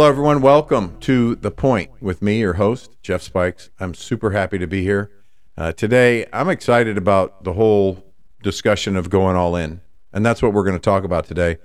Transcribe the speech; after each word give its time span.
Hello, 0.00 0.08
everyone. 0.08 0.40
Welcome 0.40 0.98
to 1.00 1.34
The 1.34 1.50
Point 1.50 1.90
with 2.00 2.22
me, 2.22 2.40
your 2.40 2.54
host, 2.54 2.96
Jeff 3.02 3.20
Spikes. 3.20 3.68
I'm 3.78 3.92
super 3.92 4.30
happy 4.30 4.56
to 4.56 4.66
be 4.66 4.82
here. 4.82 5.10
Uh, 5.58 5.72
today, 5.72 6.24
I'm 6.32 6.48
excited 6.48 6.96
about 6.96 7.44
the 7.44 7.52
whole 7.52 8.02
discussion 8.42 8.96
of 8.96 9.10
going 9.10 9.36
all 9.36 9.56
in. 9.56 9.82
And 10.10 10.24
that's 10.24 10.40
what 10.40 10.54
we're 10.54 10.64
going 10.64 10.78
to 10.78 10.80
talk 10.80 11.04
about 11.04 11.26
today. 11.26 11.58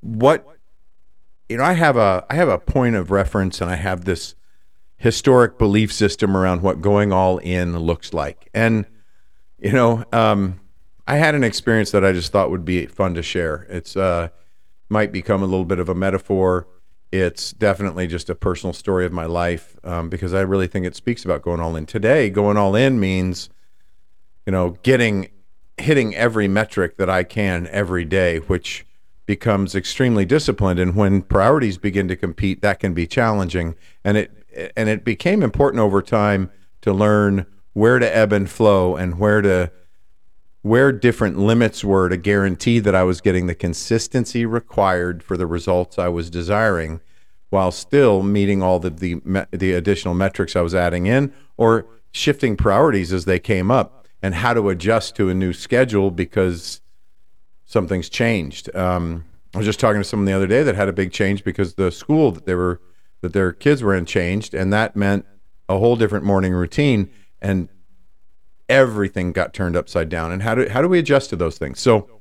What, 0.00 0.46
you 1.48 1.56
know, 1.56 1.64
I 1.64 1.72
have 1.72 1.96
a, 1.96 2.26
I 2.28 2.34
have 2.34 2.50
a 2.50 2.58
point 2.58 2.96
of 2.96 3.10
reference 3.10 3.62
and 3.62 3.70
I 3.70 3.76
have 3.76 4.04
this 4.04 4.34
historic 4.98 5.56
belief 5.56 5.90
system 5.90 6.36
around 6.36 6.60
what 6.60 6.82
going 6.82 7.14
all 7.14 7.38
in 7.38 7.78
looks 7.78 8.12
like. 8.12 8.50
And, 8.52 8.84
you 9.58 9.72
know, 9.72 10.04
um, 10.12 10.60
I 11.06 11.16
had 11.16 11.34
an 11.34 11.44
experience 11.44 11.92
that 11.92 12.04
I 12.04 12.12
just 12.12 12.30
thought 12.30 12.50
would 12.50 12.66
be 12.66 12.84
fun 12.84 13.14
to 13.14 13.22
share. 13.22 13.66
It's, 13.70 13.96
uh, 13.96 14.28
might 14.88 15.12
become 15.12 15.42
a 15.42 15.46
little 15.46 15.64
bit 15.64 15.78
of 15.78 15.88
a 15.88 15.94
metaphor. 15.94 16.66
It's 17.10 17.52
definitely 17.52 18.06
just 18.06 18.28
a 18.28 18.34
personal 18.34 18.72
story 18.72 19.06
of 19.06 19.12
my 19.12 19.26
life 19.26 19.76
um, 19.84 20.08
because 20.08 20.34
I 20.34 20.40
really 20.40 20.66
think 20.66 20.86
it 20.86 20.94
speaks 20.94 21.24
about 21.24 21.42
going 21.42 21.60
all 21.60 21.76
in. 21.76 21.86
Today, 21.86 22.28
going 22.30 22.56
all 22.56 22.74
in 22.74 23.00
means, 23.00 23.48
you 24.46 24.52
know, 24.52 24.76
getting 24.82 25.30
hitting 25.78 26.14
every 26.14 26.48
metric 26.48 26.96
that 26.96 27.08
I 27.08 27.22
can 27.22 27.66
every 27.68 28.04
day, 28.04 28.38
which 28.38 28.84
becomes 29.26 29.74
extremely 29.74 30.24
disciplined. 30.24 30.80
And 30.80 30.96
when 30.96 31.22
priorities 31.22 31.78
begin 31.78 32.08
to 32.08 32.16
compete, 32.16 32.62
that 32.62 32.80
can 32.80 32.94
be 32.94 33.06
challenging. 33.06 33.74
And 34.04 34.16
it 34.16 34.72
and 34.76 34.88
it 34.88 35.04
became 35.04 35.42
important 35.42 35.80
over 35.80 36.02
time 36.02 36.50
to 36.80 36.92
learn 36.92 37.46
where 37.74 37.98
to 37.98 38.16
ebb 38.16 38.32
and 38.32 38.50
flow 38.50 38.96
and 38.96 39.18
where 39.18 39.40
to 39.42 39.70
where 40.62 40.92
different 40.92 41.38
limits 41.38 41.84
were 41.84 42.08
to 42.08 42.16
guarantee 42.16 42.78
that 42.80 42.94
I 42.94 43.04
was 43.04 43.20
getting 43.20 43.46
the 43.46 43.54
consistency 43.54 44.44
required 44.44 45.22
for 45.22 45.36
the 45.36 45.46
results 45.46 45.98
I 45.98 46.08
was 46.08 46.30
desiring 46.30 47.00
while 47.50 47.70
still 47.70 48.22
meeting 48.22 48.62
all 48.62 48.78
the, 48.78 48.90
the, 48.90 49.46
the 49.52 49.72
additional 49.72 50.14
metrics 50.14 50.56
I 50.56 50.60
was 50.60 50.74
adding 50.74 51.06
in 51.06 51.32
or 51.56 51.86
shifting 52.12 52.56
priorities 52.56 53.12
as 53.12 53.24
they 53.24 53.38
came 53.38 53.70
up 53.70 54.06
and 54.22 54.34
how 54.34 54.52
to 54.52 54.68
adjust 54.68 55.14
to 55.16 55.30
a 55.30 55.34
new 55.34 55.52
schedule 55.52 56.10
because 56.10 56.80
something's 57.64 58.08
changed. 58.08 58.74
Um, 58.74 59.24
I 59.54 59.58
was 59.58 59.66
just 59.66 59.80
talking 59.80 60.00
to 60.00 60.04
someone 60.04 60.26
the 60.26 60.32
other 60.32 60.46
day 60.46 60.62
that 60.62 60.74
had 60.74 60.88
a 60.88 60.92
big 60.92 61.12
change 61.12 61.44
because 61.44 61.74
the 61.74 61.90
school 61.90 62.32
that 62.32 62.46
they 62.46 62.54
were 62.54 62.80
that 63.20 63.32
their 63.32 63.52
kids 63.52 63.82
were 63.82 63.94
in 63.94 64.06
changed, 64.06 64.54
and 64.54 64.72
that 64.72 64.94
meant 64.94 65.26
a 65.68 65.78
whole 65.78 65.96
different 65.96 66.24
morning 66.24 66.52
routine. 66.52 67.10
And 67.40 67.68
everything 68.68 69.32
got 69.32 69.54
turned 69.54 69.76
upside 69.76 70.08
down. 70.08 70.32
And 70.32 70.42
how 70.42 70.54
do 70.54 70.68
how 70.68 70.82
do 70.82 70.88
we 70.88 70.98
adjust 70.98 71.30
to 71.30 71.36
those 71.36 71.58
things? 71.58 71.80
So 71.80 72.20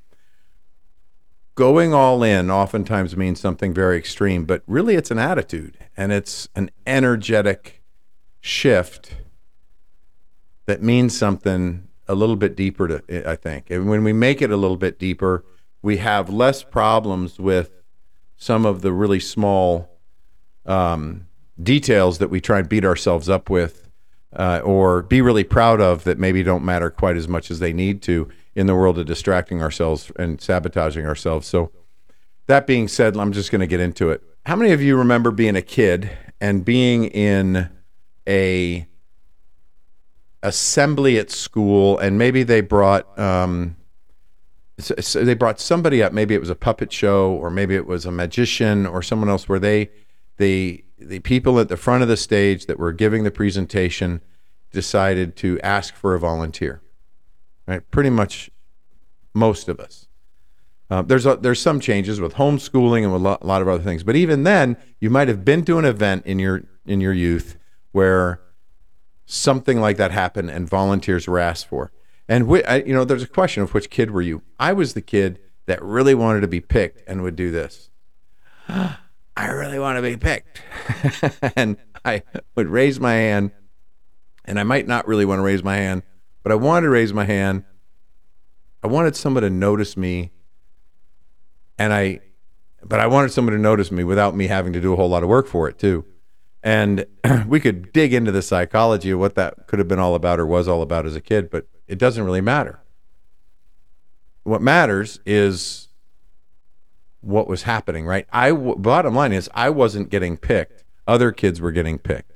going 1.56 1.94
all 1.94 2.24
in 2.24 2.50
oftentimes 2.50 3.18
means 3.18 3.40
something 3.40 3.74
very 3.74 3.98
extreme, 3.98 4.46
but 4.46 4.64
really 4.68 4.96
it's 4.96 5.12
an 5.12 5.20
attitude 5.20 5.78
and 5.96 6.12
it's 6.12 6.48
an 6.56 6.70
energetic 6.86 7.84
shift 8.40 9.16
that 10.66 10.82
means 10.82 11.18
something 11.18 11.88
a 12.08 12.16
little 12.16 12.36
bit 12.36 12.56
deeper 12.56 12.88
to 12.88 13.30
I 13.30 13.36
think. 13.36 13.70
And 13.70 13.90
when 13.90 14.04
we 14.04 14.14
make 14.14 14.42
it 14.42 14.52
a 14.52 14.58
little 14.58 14.78
bit 14.78 15.00
deeper, 15.00 15.44
we 15.82 15.98
have 15.98 16.30
less 16.30 16.64
problems 16.64 17.40
with 17.40 17.72
some 18.38 18.66
of 18.66 18.82
the 18.82 18.94
really 18.94 19.20
small 19.20 19.90
um, 20.66 21.28
details 21.62 22.20
that 22.20 22.30
we 22.30 22.40
try 22.40 22.60
and 22.60 22.70
beat 22.70 22.86
ourselves 22.86 23.30
up 23.30 23.50
with 23.50 23.87
uh, 24.34 24.62
or 24.64 25.02
be 25.02 25.22
really 25.22 25.44
proud 25.44 25.82
of 25.82 26.04
that 26.04 26.20
maybe 26.20 26.44
don't 26.44 26.64
matter 26.64 26.90
quite 26.90 27.18
as 27.18 27.28
much 27.28 27.50
as 27.50 27.60
they 27.60 27.74
need 27.74 28.02
to 28.04 28.30
in 28.56 28.68
the 28.68 28.76
world 28.76 28.98
of 28.98 29.06
distracting 29.06 29.62
ourselves 29.62 30.12
and 30.18 30.42
sabotaging 30.42 31.06
ourselves. 31.06 31.48
So, 31.48 31.72
that 32.48 32.66
being 32.66 32.88
said, 32.88 33.18
I'm 33.18 33.34
just 33.34 33.52
going 33.52 33.60
to 33.62 33.68
get 33.68 33.82
into 33.82 34.10
it. 34.10 34.24
How 34.46 34.56
many 34.56 34.72
of 34.72 34.82
you 34.82 34.96
remember 34.96 35.32
being 35.32 35.58
a 35.58 35.62
kid 35.62 36.10
and 36.40 36.64
being 36.64 37.06
in 37.06 37.70
a 38.28 38.88
assembly 40.44 41.18
at 41.18 41.30
school, 41.30 41.98
and 41.98 42.18
maybe 42.18 42.44
they 42.44 42.62
brought 42.62 43.18
um, 43.20 43.76
so, 44.80 45.24
they 45.24 45.34
brought 45.34 45.60
somebody 45.60 46.04
up. 46.04 46.14
Maybe 46.14 46.36
it 46.36 46.40
was 46.40 46.50
a 46.50 46.56
puppet 46.56 46.92
show, 46.92 47.32
or 47.32 47.50
maybe 47.50 47.76
it 47.76 47.88
was 47.88 48.06
a 48.06 48.12
magician, 48.12 48.86
or 48.86 49.02
someone 49.02 49.30
else, 49.30 49.50
where 49.50 49.60
they 49.60 49.90
they 50.38 50.84
the 50.98 51.20
people 51.20 51.60
at 51.60 51.70
the 51.70 51.78
front 51.78 52.02
of 52.02 52.10
the 52.10 52.18
stage 52.18 52.66
that 52.66 52.80
were 52.80 52.92
giving 52.92 53.24
the 53.24 53.32
presentation 53.32 54.22
decided 54.72 55.36
to 55.38 55.60
ask 55.62 55.94
for 55.94 56.16
a 56.16 56.20
volunteer. 56.20 56.82
Right, 57.68 57.90
pretty 57.92 58.10
much 58.10 58.50
most 59.34 59.68
of 59.68 59.80
us. 59.80 60.08
Uh, 60.90 61.02
there's 61.02 61.26
a, 61.26 61.36
there's 61.36 61.60
some 61.60 61.80
changes 61.80 62.22
with 62.22 62.36
homeschooling 62.36 63.04
and 63.04 63.12
with 63.12 63.22
a 63.22 63.24
lot, 63.24 63.42
a 63.42 63.46
lot 63.46 63.62
of 63.62 63.68
other 63.68 63.84
things, 63.84 64.04
but 64.04 64.16
even 64.16 64.44
then, 64.44 64.78
you 65.02 65.10
might 65.10 65.28
have 65.28 65.44
been 65.44 65.66
to 65.66 65.78
an 65.78 65.86
event 65.86 66.26
in 66.26 66.40
your 66.40 66.64
in 66.86 67.02
your 67.02 67.14
youth 67.14 67.58
where 67.92 68.40
something 69.26 69.82
like 69.82 69.98
that 69.98 70.12
happened 70.12 70.50
and 70.50 70.70
volunteers 70.70 71.28
were 71.28 71.40
asked 71.40 71.68
for. 71.68 71.92
And 72.30 72.50
wh- 72.50 72.68
I, 72.68 72.78
you 72.78 72.94
know, 72.94 73.04
there's 73.04 73.24
a 73.24 73.28
question 73.28 73.64
of 73.64 73.74
which 73.74 73.90
kid 73.90 74.12
were 74.12 74.22
you? 74.22 74.42
I 74.60 74.72
was 74.74 74.94
the 74.94 75.02
kid 75.02 75.40
that 75.66 75.84
really 75.84 76.16
wanted 76.16 76.42
to 76.42 76.48
be 76.48 76.62
picked 76.62 77.08
and 77.08 77.22
would 77.22 77.36
do 77.36 77.52
this. 77.52 77.90
I 79.38 79.52
really 79.52 79.78
want 79.78 79.98
to 79.98 80.02
be 80.02 80.18
picked. 80.18 80.62
and 81.56 81.78
I 82.04 82.24
would 82.56 82.68
raise 82.68 83.00
my 83.00 83.14
hand, 83.14 83.52
and 84.46 84.60
I 84.60 84.64
might 84.64 84.88
not 84.88 85.08
really 85.08 85.26
want 85.26 85.38
to 85.38 85.44
raise 85.44 85.64
my 85.64 85.76
hand, 85.76 86.02
but 86.42 86.52
I 86.52 86.56
wanted 86.56 86.88
to 86.88 86.90
raise 86.90 87.14
my 87.14 87.24
hand. 87.24 87.64
I 88.84 88.88
wanted 88.88 89.16
someone 89.16 89.44
to 89.44 89.52
notice 89.52 89.96
me, 89.96 90.32
and 91.78 91.94
I, 91.94 92.22
but 92.84 93.00
I 93.00 93.06
wanted 93.06 93.32
someone 93.32 93.54
to 93.54 93.60
notice 93.60 93.92
me 93.92 94.04
without 94.04 94.36
me 94.36 94.48
having 94.48 94.74
to 94.74 94.82
do 94.82 94.92
a 94.92 94.96
whole 94.96 95.10
lot 95.10 95.22
of 95.22 95.30
work 95.30 95.46
for 95.46 95.70
it 95.70 95.78
too. 95.78 96.04
And 96.64 97.06
we 97.48 97.60
could 97.60 97.94
dig 97.94 98.16
into 98.16 98.32
the 98.32 98.42
psychology 98.42 99.12
of 99.12 99.20
what 99.20 99.36
that 99.36 99.68
could 99.68 99.78
have 99.78 99.88
been 99.88 100.00
all 100.00 100.16
about 100.16 100.40
or 100.40 100.48
was 100.48 100.68
all 100.68 100.82
about 100.82 101.06
as 101.06 101.16
a 101.16 101.22
kid, 101.22 101.52
but 101.52 101.68
it 101.88 102.00
doesn't 102.00 102.24
really 102.24 102.42
matter. 102.42 102.82
What 104.42 104.64
matters 104.64 105.20
is 105.28 105.87
what 107.22 107.48
was 107.48 107.64
happening, 107.64 108.06
right? 108.06 108.28
I 108.32 108.52
bottom 108.52 109.16
line 109.16 109.34
is 109.34 109.50
I 109.54 109.70
wasn't 109.70 110.10
getting 110.10 110.38
picked. 110.38 110.84
Other 111.08 111.32
kids 111.32 111.60
were 111.62 111.72
getting 111.72 111.98
picked. 111.98 112.34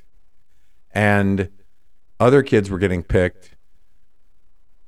And 0.93 1.49
other 2.19 2.43
kids 2.43 2.69
were 2.69 2.77
getting 2.77 3.03
picked 3.03 3.55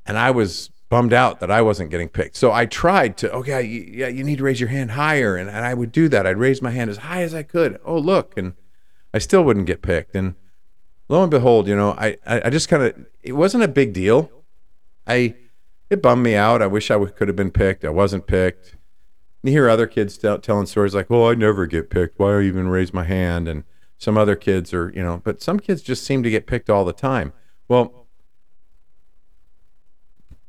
and 0.06 0.18
I 0.18 0.32
was 0.32 0.70
bummed 0.90 1.14
out 1.14 1.40
that 1.40 1.50
I 1.50 1.62
wasn't 1.62 1.90
getting 1.90 2.10
picked. 2.10 2.36
So 2.36 2.52
I 2.52 2.66
tried 2.66 3.18
to, 3.18 3.32
okay, 3.32 3.64
yeah, 3.64 4.08
you 4.08 4.24
need 4.24 4.38
to 4.38 4.44
raise 4.44 4.60
your 4.60 4.70
hand 4.70 4.92
higher. 4.92 5.36
And, 5.36 5.50
and 5.50 5.66
I 5.66 5.74
would 5.74 5.92
do 5.92 6.10
that. 6.10 6.28
I'd 6.28 6.38
raise 6.38 6.62
my 6.62 6.72
hand 6.72 6.90
as 6.90 6.98
high 6.98 7.24
as 7.24 7.34
I 7.34 7.44
could. 7.44 7.80
Oh, 7.84 7.98
look. 7.98 8.38
And 8.38 8.54
I 9.14 9.18
still 9.18 9.44
wouldn't 9.44 9.66
get 9.66 9.82
picked. 9.82 10.16
And 10.16 10.36
lo 11.10 11.22
and 11.24 11.32
behold, 11.32 11.68
you 11.68 11.76
know, 11.76 11.92
I, 11.92 12.18
I, 12.26 12.50
just 12.50 12.70
kind 12.70 12.84
of, 12.84 13.06
it 13.22 13.34
wasn't 13.34 13.64
a 13.64 13.68
big 13.68 13.94
deal. 13.94 14.30
I, 15.08 15.36
it 15.90 16.02
bummed 16.02 16.24
me 16.24 16.36
out. 16.36 16.62
I 16.62 16.68
wish 16.68 16.92
I 16.92 17.04
could 17.06 17.28
have 17.28 17.38
been 17.38 17.52
picked. 17.52 17.86
I 17.86 17.90
wasn't 17.90 18.28
picked 18.28 18.76
you 19.44 19.52
hear 19.52 19.70
other 19.70 19.88
kids 19.88 20.18
tell, 20.18 20.40
telling 20.40 20.66
stories 20.66 20.96
like, 20.96 21.10
"Well, 21.10 21.28
I 21.28 21.36
never 21.36 21.66
get 21.66 21.90
picked. 21.90 22.18
Why 22.18 22.32
do 22.32 22.40
I 22.40 22.44
even 22.44 22.70
raise 22.70 22.94
my 22.94 23.04
hand?" 23.04 23.48
And 23.48 23.64
some 23.98 24.18
other 24.18 24.36
kids 24.36 24.74
are, 24.74 24.92
you 24.96 25.04
know, 25.04 25.22
but 25.24 25.42
some 25.42 25.60
kids 25.60 25.82
just 25.82 26.04
seem 26.04 26.24
to 26.24 26.30
get 26.30 26.48
picked 26.48 26.70
all 26.70 26.86
the 26.86 26.94
time. 26.94 27.34
Well, 27.68 28.08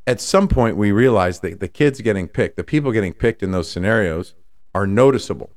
at 0.07 0.21
some 0.21 0.49
point 0.49 0.77
we 0.77 0.93
realize 0.93 1.41
that 1.41 1.61
the 1.61 1.69
kids 1.69 2.01
getting 2.01 2.29
picked, 2.29 2.57
the 2.57 2.65
people 2.65 2.93
getting 2.93 3.13
picked 3.13 3.43
in 3.43 3.53
those 3.53 3.71
scenarios 3.71 4.35
are 4.75 4.87
noticeable. 4.87 5.51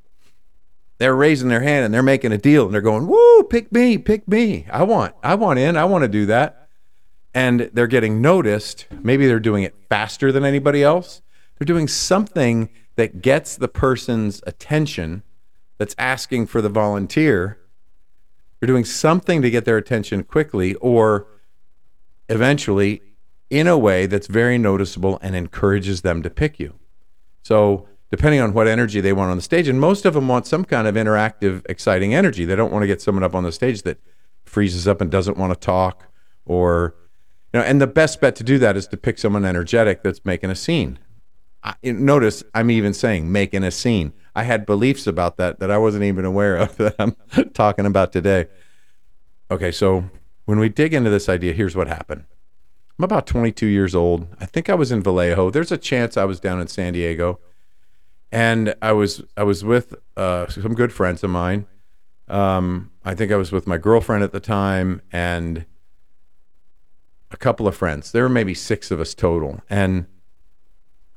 They're 0.98 1.14
raising 1.14 1.48
their 1.48 1.60
hand 1.60 1.84
and 1.84 1.94
they're 1.94 2.02
making 2.02 2.32
a 2.32 2.38
deal 2.38 2.64
and 2.64 2.74
they're 2.74 2.80
going, 2.80 3.06
"Woo, 3.06 3.44
pick 3.44 3.70
me, 3.70 3.98
pick 3.98 4.26
me. 4.26 4.66
I 4.70 4.82
want 4.82 5.14
I 5.22 5.34
want 5.36 5.58
in. 5.58 5.76
I 5.76 5.84
want 5.84 6.02
to 6.02 6.08
do 6.08 6.26
that." 6.26 6.68
And 7.34 7.70
they're 7.72 7.86
getting 7.86 8.20
noticed. 8.20 8.86
Maybe 9.02 9.26
they're 9.26 9.38
doing 9.38 9.62
it 9.62 9.76
faster 9.88 10.32
than 10.32 10.44
anybody 10.44 10.82
else. 10.82 11.22
They're 11.58 11.66
doing 11.66 11.88
something 11.88 12.68
that 12.96 13.22
gets 13.22 13.56
the 13.56 13.68
person's 13.68 14.42
attention 14.46 15.22
that's 15.78 15.94
asking 15.98 16.46
for 16.46 16.60
the 16.60 16.68
volunteer. 16.68 17.58
They're 18.58 18.66
doing 18.66 18.84
something 18.84 19.42
to 19.42 19.50
get 19.50 19.64
their 19.64 19.76
attention 19.76 20.24
quickly 20.24 20.74
or 20.76 21.26
eventually 22.28 23.02
in 23.50 23.66
a 23.66 23.78
way 23.78 24.06
that's 24.06 24.26
very 24.26 24.58
noticeable 24.58 25.18
and 25.22 25.34
encourages 25.34 26.02
them 26.02 26.22
to 26.22 26.30
pick 26.30 26.58
you. 26.60 26.74
So, 27.42 27.88
depending 28.10 28.40
on 28.40 28.52
what 28.52 28.66
energy 28.66 29.00
they 29.00 29.12
want 29.12 29.30
on 29.30 29.36
the 29.36 29.42
stage, 29.42 29.68
and 29.68 29.80
most 29.80 30.04
of 30.04 30.14
them 30.14 30.28
want 30.28 30.46
some 30.46 30.64
kind 30.64 30.86
of 30.86 30.94
interactive, 30.94 31.62
exciting 31.68 32.14
energy. 32.14 32.44
They 32.44 32.56
don't 32.56 32.72
want 32.72 32.82
to 32.82 32.86
get 32.86 33.02
someone 33.02 33.22
up 33.22 33.34
on 33.34 33.42
the 33.42 33.52
stage 33.52 33.82
that 33.82 33.98
freezes 34.44 34.88
up 34.88 35.00
and 35.00 35.10
doesn't 35.10 35.36
want 35.36 35.52
to 35.52 35.58
talk 35.58 36.04
or 36.44 36.94
you 37.52 37.60
know, 37.60 37.64
and 37.64 37.80
the 37.80 37.86
best 37.86 38.20
bet 38.20 38.36
to 38.36 38.44
do 38.44 38.58
that 38.58 38.76
is 38.76 38.86
to 38.88 38.96
pick 38.96 39.18
someone 39.18 39.44
energetic 39.44 40.02
that's 40.02 40.24
making 40.24 40.50
a 40.50 40.54
scene. 40.54 40.98
I, 41.62 41.74
notice 41.82 42.44
I'm 42.54 42.70
even 42.70 42.94
saying 42.94 43.30
making 43.32 43.64
a 43.64 43.70
scene. 43.70 44.12
I 44.34 44.44
had 44.44 44.64
beliefs 44.66 45.06
about 45.06 45.36
that 45.38 45.58
that 45.58 45.70
I 45.70 45.78
wasn't 45.78 46.04
even 46.04 46.24
aware 46.24 46.56
of 46.56 46.76
that 46.78 46.94
I'm 46.98 47.16
talking 47.52 47.86
about 47.86 48.12
today. 48.12 48.46
Okay, 49.50 49.72
so 49.72 50.10
when 50.44 50.58
we 50.58 50.68
dig 50.68 50.94
into 50.94 51.10
this 51.10 51.28
idea, 51.28 51.52
here's 51.52 51.74
what 51.76 51.88
happened. 51.88 52.24
I'm 52.98 53.04
about 53.04 53.26
22 53.26 53.66
years 53.66 53.94
old. 53.94 54.26
I 54.40 54.46
think 54.46 54.68
I 54.68 54.74
was 54.74 54.90
in 54.92 55.02
Vallejo. 55.02 55.50
There's 55.50 55.72
a 55.72 55.78
chance 55.78 56.16
I 56.16 56.24
was 56.24 56.40
down 56.40 56.60
in 56.60 56.68
San 56.68 56.92
Diego. 56.92 57.38
and 58.30 58.74
I 58.82 58.92
was 58.92 59.22
I 59.36 59.42
was 59.44 59.64
with 59.64 59.94
uh, 60.16 60.48
some 60.48 60.74
good 60.74 60.92
friends 60.92 61.24
of 61.24 61.30
mine. 61.30 61.66
Um, 62.28 62.90
I 63.04 63.14
think 63.14 63.32
I 63.32 63.36
was 63.36 63.52
with 63.52 63.66
my 63.66 63.78
girlfriend 63.78 64.22
at 64.22 64.32
the 64.32 64.40
time 64.40 65.00
and 65.10 65.64
a 67.30 67.36
couple 67.36 67.66
of 67.66 67.74
friends. 67.76 68.12
There 68.12 68.22
were 68.22 68.28
maybe 68.28 68.54
six 68.54 68.90
of 68.90 69.00
us 69.00 69.14
total, 69.14 69.62
and 69.70 70.06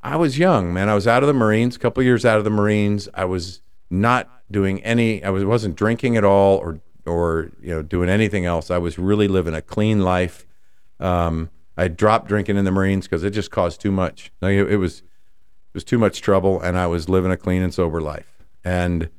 I 0.03 0.15
was 0.15 0.37
young, 0.37 0.73
man. 0.73 0.89
I 0.89 0.95
was 0.95 1.07
out 1.07 1.23
of 1.23 1.27
the 1.27 1.33
Marines, 1.33 1.75
a 1.75 1.79
couple 1.79 2.01
years 2.03 2.25
out 2.25 2.37
of 2.37 2.43
the 2.43 2.49
Marines. 2.49 3.07
I 3.13 3.25
was 3.25 3.61
not 3.89 4.29
doing 4.49 4.83
any. 4.83 5.23
I 5.23 5.29
was 5.29 5.45
wasn't 5.45 5.75
drinking 5.75 6.17
at 6.17 6.23
all, 6.23 6.57
or 6.57 6.79
or 7.05 7.51
you 7.61 7.69
know 7.69 7.81
doing 7.81 8.09
anything 8.09 8.45
else. 8.45 8.71
I 8.71 8.77
was 8.77 8.97
really 8.97 9.27
living 9.27 9.53
a 9.53 9.61
clean 9.61 10.01
life. 10.01 10.45
Um, 10.99 11.49
I 11.77 11.87
dropped 11.87 12.27
drinking 12.27 12.57
in 12.57 12.65
the 12.65 12.71
Marines 12.71 13.07
because 13.07 13.23
it 13.23 13.31
just 13.31 13.51
caused 13.51 13.79
too 13.81 13.91
much. 13.91 14.31
Like, 14.41 14.53
it, 14.53 14.71
it 14.71 14.77
was 14.77 14.99
it 14.99 15.73
was 15.73 15.83
too 15.83 15.97
much 15.97 16.21
trouble, 16.21 16.59
and 16.59 16.77
I 16.77 16.87
was 16.87 17.07
living 17.07 17.31
a 17.31 17.37
clean 17.37 17.61
and 17.61 17.73
sober 17.73 18.01
life. 18.01 18.45
And 18.63 19.09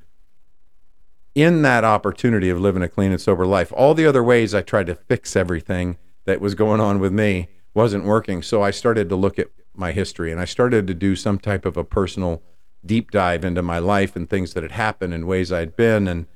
in 1.35 1.63
that 1.63 1.85
opportunity 1.85 2.51
of 2.51 2.61
living 2.61 2.83
a 2.83 2.89
clean 2.89 3.13
and 3.13 3.21
sober 3.21 3.47
life, 3.47 3.73
all 3.75 3.95
the 3.95 4.07
other 4.07 4.23
ways 4.23 4.55
I 4.55 4.63
tried 4.63 4.87
to 4.89 4.95
fix 4.95 5.35
everything 5.35 5.97
that 6.25 6.41
was 6.41 6.55
going 6.55 6.81
on 6.81 6.99
with 6.99 7.13
me 7.13 7.49
wasn't 7.75 8.05
working. 8.05 8.43
So 8.43 8.63
I 8.63 8.71
started 8.71 9.09
to 9.09 9.17
look 9.17 9.39
at 9.39 9.49
my 9.75 9.93
history 9.93 10.31
and 10.31 10.41
I 10.41 10.45
started 10.45 10.87
to 10.87 10.95
do 10.95 11.17
some 11.17 11.39
type 11.39 11.65
of 11.65 11.77
a 11.77 11.85
personal 11.85 12.43
deep 12.85 13.11
dive 13.11 13.45
into 13.45 13.63
my 13.63 13.79
life 13.79 14.17
and 14.17 14.29
things 14.29 14.55
that 14.55 14.63
had 14.63 14.73
happened 14.73 15.15
and 15.15 15.27
ways 15.27 15.53
I'd 15.53 15.77
been. 15.77 16.09
And, 16.09 16.27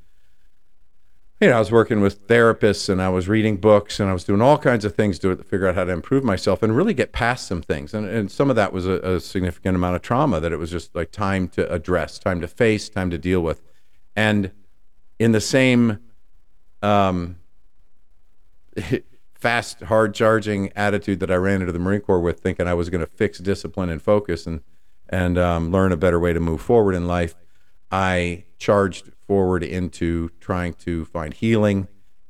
you 1.40 1.48
know, 1.48 1.56
I 1.56 1.58
was 1.58 1.72
working 1.72 2.00
with 2.00 2.26
therapists 2.28 2.88
and 2.88 3.02
I 3.02 3.08
was 3.08 3.28
reading 3.28 3.56
books 3.56 4.00
and 4.00 4.08
I 4.08 4.12
was 4.12 4.24
doing 4.24 4.40
all 4.40 4.58
kinds 4.58 4.84
of 4.84 4.94
things 4.94 5.18
to 5.20 5.36
figure 5.36 5.66
out 5.66 5.74
how 5.74 5.84
to 5.84 5.92
improve 5.92 6.24
myself 6.24 6.62
and 6.62 6.76
really 6.76 6.94
get 6.94 7.12
past 7.12 7.46
some 7.46 7.62
things. 7.62 7.92
And, 7.92 8.06
and 8.06 8.30
some 8.30 8.48
of 8.48 8.56
that 8.56 8.72
was 8.72 8.86
a, 8.86 8.92
a 9.00 9.20
significant 9.20 9.76
amount 9.76 9.96
of 9.96 10.02
trauma 10.02 10.40
that 10.40 10.52
it 10.52 10.58
was 10.58 10.70
just 10.70 10.94
like 10.94 11.10
time 11.10 11.48
to 11.48 11.70
address, 11.72 12.18
time 12.18 12.40
to 12.40 12.48
face, 12.48 12.88
time 12.88 13.10
to 13.10 13.18
deal 13.18 13.40
with. 13.40 13.60
And 14.14 14.52
in 15.18 15.32
the 15.32 15.40
same, 15.40 15.98
um, 16.82 17.36
fast, 19.38 19.82
hard 19.82 20.14
charging 20.14 20.72
attitude 20.74 21.20
that 21.20 21.30
I 21.30 21.36
ran 21.36 21.60
into 21.60 21.72
the 21.72 21.78
Marine 21.78 22.00
Corps 22.00 22.20
with, 22.20 22.40
thinking 22.40 22.66
I 22.66 22.74
was 22.74 22.90
going 22.90 23.04
to 23.04 23.10
fix 23.10 23.38
discipline 23.38 23.90
and 23.90 24.02
focus 24.02 24.46
and 24.46 24.60
and 25.08 25.38
um, 25.38 25.70
learn 25.70 25.92
a 25.92 25.96
better 25.96 26.18
way 26.18 26.32
to 26.32 26.40
move 26.40 26.60
forward 26.60 26.94
in 26.94 27.06
life. 27.06 27.36
I 27.92 28.44
charged 28.58 29.12
forward 29.26 29.62
into 29.62 30.30
trying 30.40 30.74
to 30.74 31.04
find 31.04 31.32
healing 31.32 31.86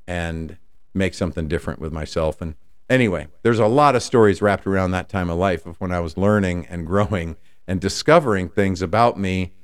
and 0.06 0.58
make 0.92 1.14
something 1.14 1.48
different 1.48 1.80
with 1.80 1.92
myself. 1.92 2.42
And 2.42 2.54
anyway, 2.90 3.28
there's 3.42 3.58
a 3.58 3.66
lot 3.66 3.96
of 3.96 4.02
stories 4.02 4.42
wrapped 4.42 4.66
around 4.66 4.90
that 4.90 5.08
time 5.08 5.30
of 5.30 5.38
life 5.38 5.64
of 5.64 5.80
when 5.80 5.92
I 5.92 6.00
was 6.00 6.18
learning 6.18 6.66
and 6.68 6.86
growing 6.86 7.36
and 7.66 7.80
discovering 7.80 8.48
things 8.48 8.82
about 8.82 9.18
me 9.18 9.54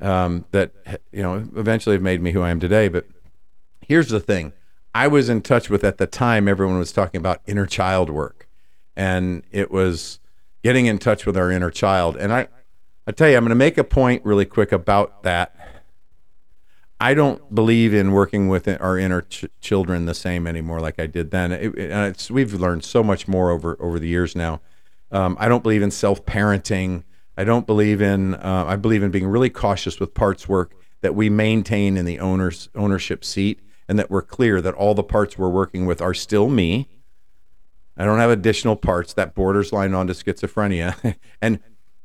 um, 0.00 0.44
that 0.50 0.72
you 1.12 1.22
know 1.22 1.48
eventually 1.56 1.94
have 1.94 2.02
made 2.02 2.22
me 2.22 2.32
who 2.32 2.42
I 2.42 2.50
am 2.50 2.60
today. 2.60 2.88
But 2.88 3.06
here's 3.80 4.08
the 4.08 4.20
thing 4.20 4.52
I 4.94 5.08
was 5.08 5.28
in 5.28 5.42
touch 5.42 5.68
with 5.68 5.82
at 5.82 5.98
the 5.98 6.06
time, 6.06 6.46
everyone 6.46 6.78
was 6.78 6.92
talking 6.92 7.18
about 7.18 7.42
inner 7.46 7.66
child 7.66 8.10
work. 8.10 8.48
And 8.96 9.42
it 9.50 9.72
was 9.72 10.20
getting 10.62 10.86
in 10.86 10.98
touch 10.98 11.26
with 11.26 11.36
our 11.36 11.50
inner 11.50 11.70
child. 11.70 12.16
And 12.16 12.32
I, 12.32 12.48
I 13.06 13.12
tell 13.12 13.28
you, 13.28 13.36
I'm 13.36 13.42
going 13.42 13.50
to 13.50 13.56
make 13.56 13.76
a 13.76 13.84
point 13.84 14.24
really 14.24 14.44
quick 14.44 14.70
about 14.70 15.24
that. 15.24 15.56
I 17.00 17.12
don't 17.12 17.52
believe 17.52 17.92
in 17.92 18.12
working 18.12 18.48
with 18.48 18.68
our 18.80 18.96
inner 18.96 19.22
ch- 19.22 19.46
children 19.60 20.06
the 20.06 20.14
same 20.14 20.46
anymore 20.46 20.80
like 20.80 21.00
I 21.00 21.06
did 21.06 21.32
then. 21.32 21.50
It, 21.50 21.76
it, 21.76 22.30
we've 22.30 22.54
learned 22.54 22.84
so 22.84 23.02
much 23.02 23.26
more 23.26 23.50
over 23.50 23.76
over 23.80 23.98
the 23.98 24.06
years 24.06 24.36
now. 24.36 24.60
Um, 25.10 25.36
I 25.40 25.48
don't 25.48 25.62
believe 25.62 25.82
in 25.82 25.90
self 25.90 26.24
parenting. 26.24 27.02
I 27.36 27.42
don't 27.42 27.66
believe 27.66 28.00
in. 28.00 28.36
Uh, 28.36 28.64
I 28.68 28.76
believe 28.76 29.02
in 29.02 29.10
being 29.10 29.26
really 29.26 29.50
cautious 29.50 29.98
with 29.98 30.14
parts 30.14 30.48
work 30.48 30.72
that 31.00 31.16
we 31.16 31.28
maintain 31.28 31.96
in 31.96 32.06
the 32.06 32.20
owner's 32.20 32.70
ownership 32.76 33.24
seat 33.24 33.60
and 33.88 33.98
that 33.98 34.10
we're 34.10 34.22
clear 34.22 34.60
that 34.60 34.74
all 34.74 34.94
the 34.94 35.02
parts 35.02 35.36
we're 35.38 35.48
working 35.48 35.86
with 35.86 36.00
are 36.00 36.14
still 36.14 36.48
me. 36.48 36.88
I 37.96 38.04
don't 38.04 38.18
have 38.18 38.30
additional 38.30 38.76
parts 38.76 39.12
that 39.14 39.34
borders 39.34 39.72
line 39.72 39.94
onto 39.94 40.14
schizophrenia. 40.14 41.16
and 41.42 41.60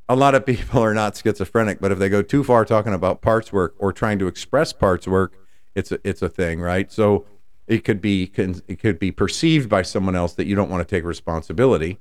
a 0.07 0.15
lot 0.15 0.35
of 0.35 0.45
people 0.45 0.81
are 0.81 0.93
not 0.93 1.15
schizophrenic, 1.15 1.79
but 1.79 1.91
if 1.91 1.99
they 1.99 2.09
go 2.09 2.21
too 2.21 2.43
far 2.43 2.65
talking 2.65 2.93
about 2.93 3.21
parts 3.21 3.53
work 3.53 3.75
or 3.77 3.93
trying 3.93 4.19
to 4.19 4.27
express 4.27 4.73
parts 4.73 5.07
work, 5.07 5.33
it's 5.75 5.91
a, 5.91 5.99
it's 6.03 6.21
a 6.21 6.29
thing, 6.29 6.59
right? 6.59 6.91
So 6.91 7.25
it 7.67 7.85
could 7.85 8.01
be 8.01 8.31
it 8.67 8.79
could 8.79 8.97
be 8.99 9.11
perceived 9.11 9.69
by 9.69 9.83
someone 9.83 10.15
else 10.15 10.33
that 10.33 10.47
you 10.47 10.55
don't 10.55 10.69
want 10.69 10.85
to 10.85 10.95
take 10.95 11.05
responsibility 11.05 11.99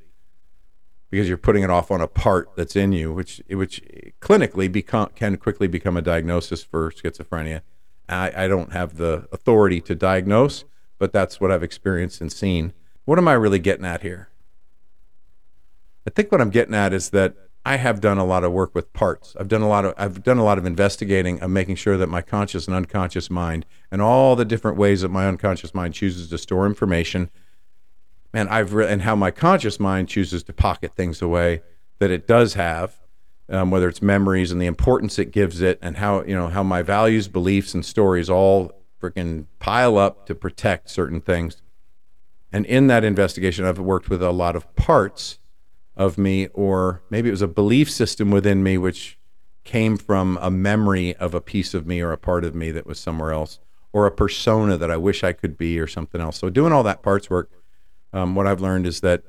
because 1.11 1.29
you're 1.29 1.37
putting 1.37 1.63
it 1.63 1.71
off 1.71 1.91
on 1.91 2.01
a 2.01 2.09
part 2.09 2.49
that's 2.57 2.75
in 2.75 2.93
you, 2.93 3.13
which 3.13 3.43
which 3.51 3.83
clinically 4.21 4.73
become 4.73 5.11
can 5.15 5.37
quickly 5.37 5.69
become 5.69 5.97
a 5.97 6.03
diagnosis 6.03 6.63
for 6.63 6.91
schizophrenia. 6.91 7.61
I, 8.09 8.45
I 8.45 8.49
don't 8.49 8.73
have 8.73 8.97
the 8.97 9.29
authority 9.33 9.81
to 9.83 9.95
diagnose, 9.95 10.65
but 10.99 11.13
that's 11.13 11.41
what 11.41 11.51
I've 11.51 11.63
experienced 11.63 12.21
and 12.21 12.33
seen. 12.33 12.73
What 13.05 13.19
am 13.19 13.29
I 13.29 13.35
really 13.35 13.59
getting 13.59 13.85
at 13.85 14.03
here? 14.03 14.29
I 16.07 16.11
think 16.11 16.33
what 16.33 16.41
I'm 16.41 16.51
getting 16.51 16.75
at 16.75 16.93
is 16.93 17.11
that 17.11 17.35
I 17.67 17.77
have 17.77 18.01
done 18.01 18.17
a 18.17 18.25
lot 18.25 18.45
of 18.45 18.53
work 18.53 18.75
with 18.75 18.93
parts. 18.95 19.37
I've 19.39 19.49
done 19.49 19.61
a 19.61 19.69
lot 19.69 19.85
of 19.85 19.93
I've 19.99 20.23
done 20.23 20.39
a 20.39 20.45
lot 20.45 20.57
of 20.57 20.65
investigating 20.65 21.41
of 21.41 21.51
making 21.51 21.77
sure 21.77 21.99
that 21.99 22.09
my 22.09 22.23
conscious 22.23 22.67
and 22.67 22.75
unconscious 22.75 23.29
mind 23.29 23.67
and 23.91 24.01
all 24.01 24.37
the 24.37 24.47
different 24.47 24.79
ways 24.79 25.03
that 25.03 25.11
my 25.11 25.27
unconscious 25.27 25.75
mind 25.75 25.93
chooses 25.93 26.31
to 26.31 26.39
store 26.39 26.65
information, 26.67 27.29
man, 28.33 28.49
I've 28.49 28.73
re- 28.73 28.89
and 28.89 29.03
how 29.03 29.15
my 29.17 29.31
conscious 29.31 29.79
mind 29.79 30.09
chooses 30.09 30.43
to 30.45 30.53
pocket 30.55 30.95
things 30.95 31.21
away 31.21 31.61
that 31.99 32.11
it 32.11 32.27
does 32.27 32.55
have 32.55 32.99
um, 33.51 33.71
whether 33.71 33.89
it's 33.89 34.03
memories 34.03 34.53
and 34.53 34.61
the 34.61 34.67
importance 34.67 35.19
it 35.19 35.33
gives 35.33 35.61
it, 35.61 35.79
and 35.81 35.97
how 35.97 36.23
you 36.25 36.35
know 36.35 36.49
how 36.49 36.63
my 36.63 36.83
values, 36.83 37.29
beliefs, 37.29 37.75
and 37.75 37.85
stories 37.85 38.29
all 38.29 38.73
freaking 39.01 39.47
pile 39.59 39.97
up 39.97 40.27
to 40.27 40.35
protect 40.35 40.91
certain 40.91 41.21
things. 41.21 41.63
And 42.53 42.65
in 42.67 42.87
that 42.87 43.05
investigation, 43.05 43.65
I've 43.65 43.79
worked 43.79 44.09
with 44.09 44.23
a 44.23 44.31
lot 44.31 44.57
of 44.57 44.75
parts 44.75 45.39
of 45.97 46.17
me, 46.17 46.47
or 46.49 47.03
maybe 47.11 47.29
it 47.29 47.33
was 47.33 47.43
a 47.43 47.49
belief 47.49 47.91
system 47.91 48.31
within 48.31 48.63
me, 48.63 48.79
which 48.79 49.19
came 49.65 49.97
from 49.97 50.39
a 50.41 50.51
memory 50.51 51.15
of 51.17 51.35
a 51.35 51.41
piece 51.41 51.75
of 51.75 51.87
me 51.87 52.01
or 52.01 52.13
a 52.13 52.19
part 52.19 52.45
of 52.45 52.55
me 52.55 52.71
that 52.71 52.87
was 52.87 52.99
somewhere 52.99 53.33
else, 53.33 53.59
or 53.93 54.07
a 54.07 54.11
persona 54.11 54.77
that 54.79 54.91
I 54.91 54.97
wish 54.97 55.23
I 55.23 55.33
could 55.33 55.59
be, 55.59 55.79
or 55.79 55.87
something 55.87 56.21
else. 56.21 56.39
So, 56.39 56.49
doing 56.49 56.73
all 56.73 56.83
that 56.85 57.03
parts 57.03 57.29
work, 57.29 57.51
um, 58.13 58.35
what 58.35 58.47
I've 58.47 58.61
learned 58.61 58.87
is 58.87 59.01
that 59.01 59.23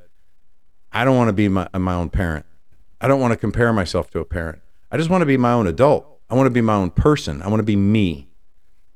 I 0.92 1.04
don't 1.04 1.18
want 1.18 1.30
to 1.30 1.34
be 1.34 1.50
my, 1.50 1.68
my 1.74 1.94
own 1.94 2.10
parent. 2.10 2.46
I 3.02 3.08
don't 3.08 3.20
want 3.20 3.32
to 3.32 3.38
compare 3.38 3.72
myself 3.72 4.10
to 4.12 4.20
a 4.20 4.26
parent. 4.26 4.62
I 4.92 4.98
just 4.98 5.10
want 5.10 5.22
to 5.22 5.26
be 5.26 5.38
my 5.38 5.54
own 5.54 5.68
adult. 5.68 6.20
I 6.30 6.36
want 6.36 6.48
to 6.48 6.52
be 6.52 6.62
my 6.62 6.76
own 6.76 6.92
person. 6.92 7.42
I 7.42 7.48
want 7.48 7.60
to 7.60 7.64
be 7.66 7.76
me. 7.76 8.28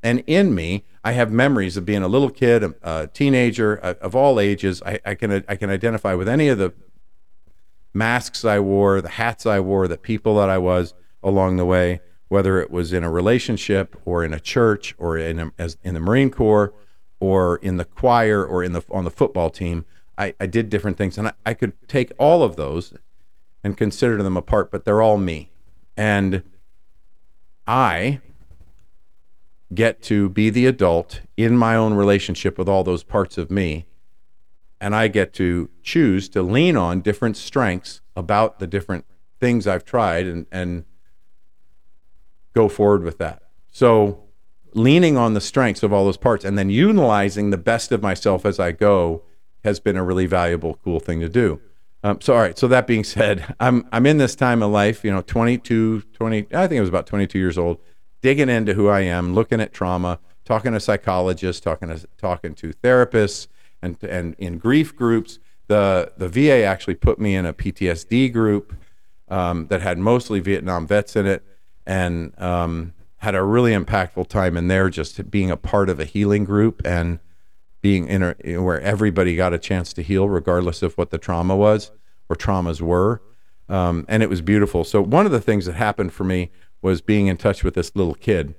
And 0.01 0.23
in 0.27 0.53
me, 0.53 0.85
I 1.03 1.13
have 1.13 1.31
memories 1.31 1.77
of 1.77 1.85
being 1.85 2.03
a 2.03 2.07
little 2.07 2.29
kid, 2.29 2.63
a, 2.63 2.75
a 2.83 3.07
teenager 3.07 3.75
of 3.75 4.15
all 4.15 4.39
ages. 4.39 4.81
I, 4.85 4.99
I, 5.05 5.15
can 5.15 5.43
I 5.47 5.55
can 5.55 5.69
identify 5.69 6.13
with 6.13 6.27
any 6.27 6.49
of 6.49 6.57
the 6.57 6.73
masks 7.93 8.43
I 8.43 8.59
wore, 8.59 9.01
the 9.01 9.09
hats 9.09 9.45
I 9.45 9.59
wore, 9.59 9.87
the 9.87 9.97
people 9.97 10.35
that 10.37 10.49
I 10.49 10.57
was 10.57 10.93
along 11.21 11.57
the 11.57 11.65
way, 11.65 12.01
whether 12.27 12.59
it 12.59 12.71
was 12.71 12.91
in 12.91 13.03
a 13.03 13.11
relationship 13.11 13.95
or 14.03 14.25
in 14.25 14.33
a 14.33 14.39
church 14.39 14.93
or 14.97 15.17
in 15.17 15.39
a, 15.39 15.51
as 15.57 15.77
in 15.83 15.93
the 15.93 15.99
Marine 15.99 16.29
Corps 16.29 16.73
or 17.19 17.57
in 17.57 17.77
the 17.77 17.85
choir 17.85 18.45
or 18.45 18.63
in 18.63 18.73
the 18.73 18.83
on 18.91 19.05
the 19.05 19.11
football 19.11 19.49
team. 19.49 19.85
I, 20.17 20.35
I 20.39 20.45
did 20.45 20.69
different 20.69 20.97
things, 20.97 21.17
and 21.17 21.29
I, 21.29 21.33
I 21.45 21.53
could 21.53 21.73
take 21.87 22.11
all 22.19 22.43
of 22.43 22.55
those 22.55 22.93
and 23.63 23.77
consider 23.77 24.21
them 24.21 24.37
apart, 24.37 24.71
but 24.71 24.85
they're 24.85 25.01
all 25.01 25.17
me. 25.17 25.51
And 25.95 26.43
I 27.65 28.19
get 29.73 30.01
to 30.03 30.29
be 30.29 30.49
the 30.49 30.65
adult 30.65 31.21
in 31.37 31.57
my 31.57 31.75
own 31.75 31.93
relationship 31.93 32.57
with 32.57 32.69
all 32.69 32.83
those 32.83 33.03
parts 33.03 33.37
of 33.37 33.49
me. 33.49 33.85
And 34.79 34.95
I 34.95 35.07
get 35.07 35.33
to 35.35 35.69
choose 35.81 36.27
to 36.29 36.41
lean 36.41 36.75
on 36.75 37.01
different 37.01 37.37
strengths 37.37 38.01
about 38.15 38.59
the 38.59 38.67
different 38.67 39.05
things 39.39 39.65
I've 39.65 39.85
tried 39.85 40.27
and, 40.27 40.45
and 40.51 40.85
go 42.53 42.67
forward 42.67 43.03
with 43.03 43.17
that. 43.17 43.43
So, 43.71 44.19
leaning 44.75 45.17
on 45.17 45.33
the 45.35 45.41
strengths 45.41 45.83
of 45.83 45.93
all 45.93 46.05
those 46.05 46.17
parts 46.17 46.43
and 46.43 46.57
then 46.57 46.69
utilizing 46.69 47.49
the 47.49 47.57
best 47.57 47.91
of 47.91 48.01
myself 48.01 48.45
as 48.45 48.59
I 48.59 48.71
go 48.71 49.23
has 49.63 49.79
been 49.79 49.95
a 49.95 50.03
really 50.03 50.25
valuable, 50.25 50.79
cool 50.83 50.99
thing 50.99 51.19
to 51.21 51.29
do. 51.29 51.61
Um, 52.03 52.19
so 52.19 52.33
all 52.33 52.41
right. 52.41 52.57
So 52.57 52.67
that 52.67 52.85
being 52.85 53.03
said, 53.03 53.55
I'm 53.59 53.87
I'm 53.91 54.05
in 54.05 54.17
this 54.17 54.35
time 54.35 54.61
of 54.61 54.71
life. 54.71 55.03
You 55.03 55.11
know, 55.11 55.21
22, 55.21 56.01
20. 56.01 56.47
I 56.53 56.67
think 56.67 56.77
it 56.77 56.81
was 56.81 56.89
about 56.89 57.07
22 57.07 57.39
years 57.39 57.57
old, 57.57 57.79
digging 58.21 58.49
into 58.49 58.73
who 58.73 58.89
I 58.89 59.01
am, 59.01 59.33
looking 59.33 59.61
at 59.61 59.73
trauma, 59.73 60.19
talking 60.45 60.73
to 60.73 60.79
psychologists, 60.79 61.61
talking 61.61 61.89
to 61.89 62.05
talking 62.17 62.53
to 62.55 62.73
therapists, 62.73 63.47
and 63.81 63.97
and 64.03 64.35
in 64.37 64.57
grief 64.57 64.95
groups. 64.95 65.39
The 65.67 66.11
the 66.17 66.27
VA 66.27 66.63
actually 66.63 66.95
put 66.95 67.19
me 67.19 67.35
in 67.35 67.45
a 67.45 67.53
PTSD 67.53 68.33
group 68.33 68.75
um, 69.29 69.67
that 69.67 69.81
had 69.81 69.97
mostly 69.97 70.41
Vietnam 70.41 70.85
vets 70.85 71.15
in 71.15 71.25
it, 71.25 71.43
and 71.85 72.37
um, 72.39 72.93
had 73.17 73.33
a 73.33 73.43
really 73.43 73.71
impactful 73.71 74.27
time 74.27 74.57
in 74.57 74.67
there, 74.67 74.89
just 74.89 75.31
being 75.31 75.49
a 75.49 75.55
part 75.55 75.89
of 75.89 76.01
a 76.01 76.05
healing 76.05 76.43
group 76.43 76.81
and 76.83 77.19
being 77.83 78.07
in 78.07 78.23
a, 78.23 78.57
where 78.57 78.81
everybody 78.81 79.35
got 79.35 79.53
a 79.53 79.59
chance 79.59 79.91
to 79.93 80.01
heal 80.01 80.27
regardless 80.29 80.81
of 80.81 80.97
what 80.97 81.11
the 81.11 81.17
trauma 81.19 81.55
was 81.55 81.91
or 82.29 82.35
traumas 82.35 82.81
were. 82.81 83.21
Um, 83.67 84.05
and 84.07 84.23
it 84.23 84.29
was 84.29 84.41
beautiful. 84.41 84.85
So 84.85 85.01
one 85.01 85.25
of 85.25 85.33
the 85.33 85.41
things 85.41 85.65
that 85.65 85.73
happened 85.73 86.13
for 86.13 86.23
me 86.23 86.49
was 86.81 87.01
being 87.01 87.27
in 87.27 87.35
touch 87.35 87.63
with 87.63 87.75
this 87.75 87.93
little 87.93 88.15
kid. 88.15 88.55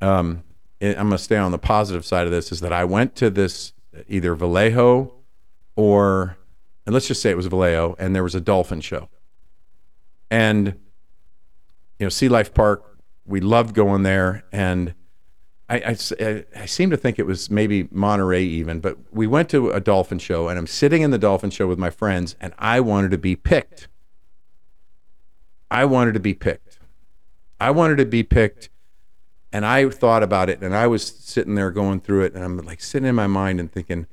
Um, 0.00 0.44
I'm 0.80 0.94
going 0.94 1.10
to 1.10 1.18
stay 1.18 1.36
on 1.36 1.50
the 1.50 1.58
positive 1.58 2.06
side 2.06 2.24
of 2.26 2.30
this. 2.30 2.52
Is 2.52 2.60
that 2.60 2.72
I 2.72 2.84
went 2.84 3.16
to 3.16 3.30
this 3.30 3.72
either 4.08 4.34
Vallejo 4.34 5.12
or, 5.74 6.36
and 6.86 6.92
let's 6.92 7.08
just 7.08 7.20
say 7.20 7.30
it 7.30 7.36
was 7.36 7.46
Vallejo, 7.46 7.96
and 7.98 8.14
there 8.14 8.22
was 8.22 8.34
a 8.34 8.40
dolphin 8.40 8.80
show. 8.80 9.08
And 10.30 10.66
you 11.98 12.06
know, 12.06 12.10
Sea 12.10 12.28
Life 12.28 12.54
Park, 12.54 12.98
we 13.24 13.40
loved 13.40 13.74
going 13.74 14.04
there, 14.04 14.44
and 14.52 14.94
I, 15.68 15.96
I, 16.20 16.44
I, 16.54 16.66
seem 16.66 16.90
to 16.90 16.96
think 16.96 17.18
it 17.18 17.26
was 17.26 17.50
maybe 17.50 17.88
Monterey 17.90 18.44
even, 18.44 18.78
but 18.78 18.98
we 19.10 19.26
went 19.26 19.48
to 19.50 19.70
a 19.70 19.80
dolphin 19.80 20.20
show, 20.20 20.48
and 20.48 20.58
I'm 20.58 20.66
sitting 20.66 21.02
in 21.02 21.10
the 21.10 21.18
dolphin 21.18 21.50
show 21.50 21.66
with 21.66 21.78
my 21.78 21.90
friends, 21.90 22.36
and 22.40 22.54
I 22.56 22.78
wanted 22.80 23.10
to 23.10 23.18
be 23.18 23.34
picked. 23.34 23.88
I 25.68 25.84
wanted 25.84 26.14
to 26.14 26.20
be 26.20 26.34
picked. 26.34 26.78
I 27.58 27.72
wanted 27.72 27.96
to 27.96 28.04
be 28.04 28.22
picked, 28.22 28.70
and 29.52 29.66
I 29.66 29.88
thought 29.88 30.22
about 30.22 30.48
it, 30.48 30.62
and 30.62 30.74
I 30.74 30.86
was 30.86 31.04
sitting 31.04 31.56
there 31.56 31.72
going 31.72 31.98
through 31.98 32.22
it, 32.22 32.34
and 32.34 32.44
I'm 32.44 32.58
like 32.58 32.80
sitting 32.80 33.08
in 33.08 33.16
my 33.16 33.26
mind 33.26 33.58
and 33.58 33.70
thinking, 33.70 34.06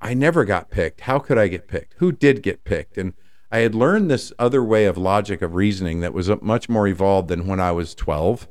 I 0.00 0.14
never 0.14 0.44
got 0.44 0.70
picked. 0.70 1.02
How 1.02 1.18
could 1.18 1.38
I 1.38 1.48
get 1.48 1.66
picked? 1.66 1.94
Who 1.94 2.12
did 2.12 2.40
get 2.40 2.62
picked? 2.62 2.96
And 2.96 3.14
I 3.50 3.58
had 3.58 3.74
learned 3.74 4.10
this 4.10 4.32
other 4.38 4.62
way 4.62 4.84
of 4.84 4.96
logic 4.96 5.42
of 5.42 5.56
reasoning 5.56 6.00
that 6.00 6.12
was 6.12 6.30
uh, 6.30 6.36
much 6.40 6.68
more 6.68 6.86
evolved 6.86 7.28
than 7.28 7.48
when 7.48 7.58
I 7.58 7.72
was 7.72 7.96
12 7.96 8.46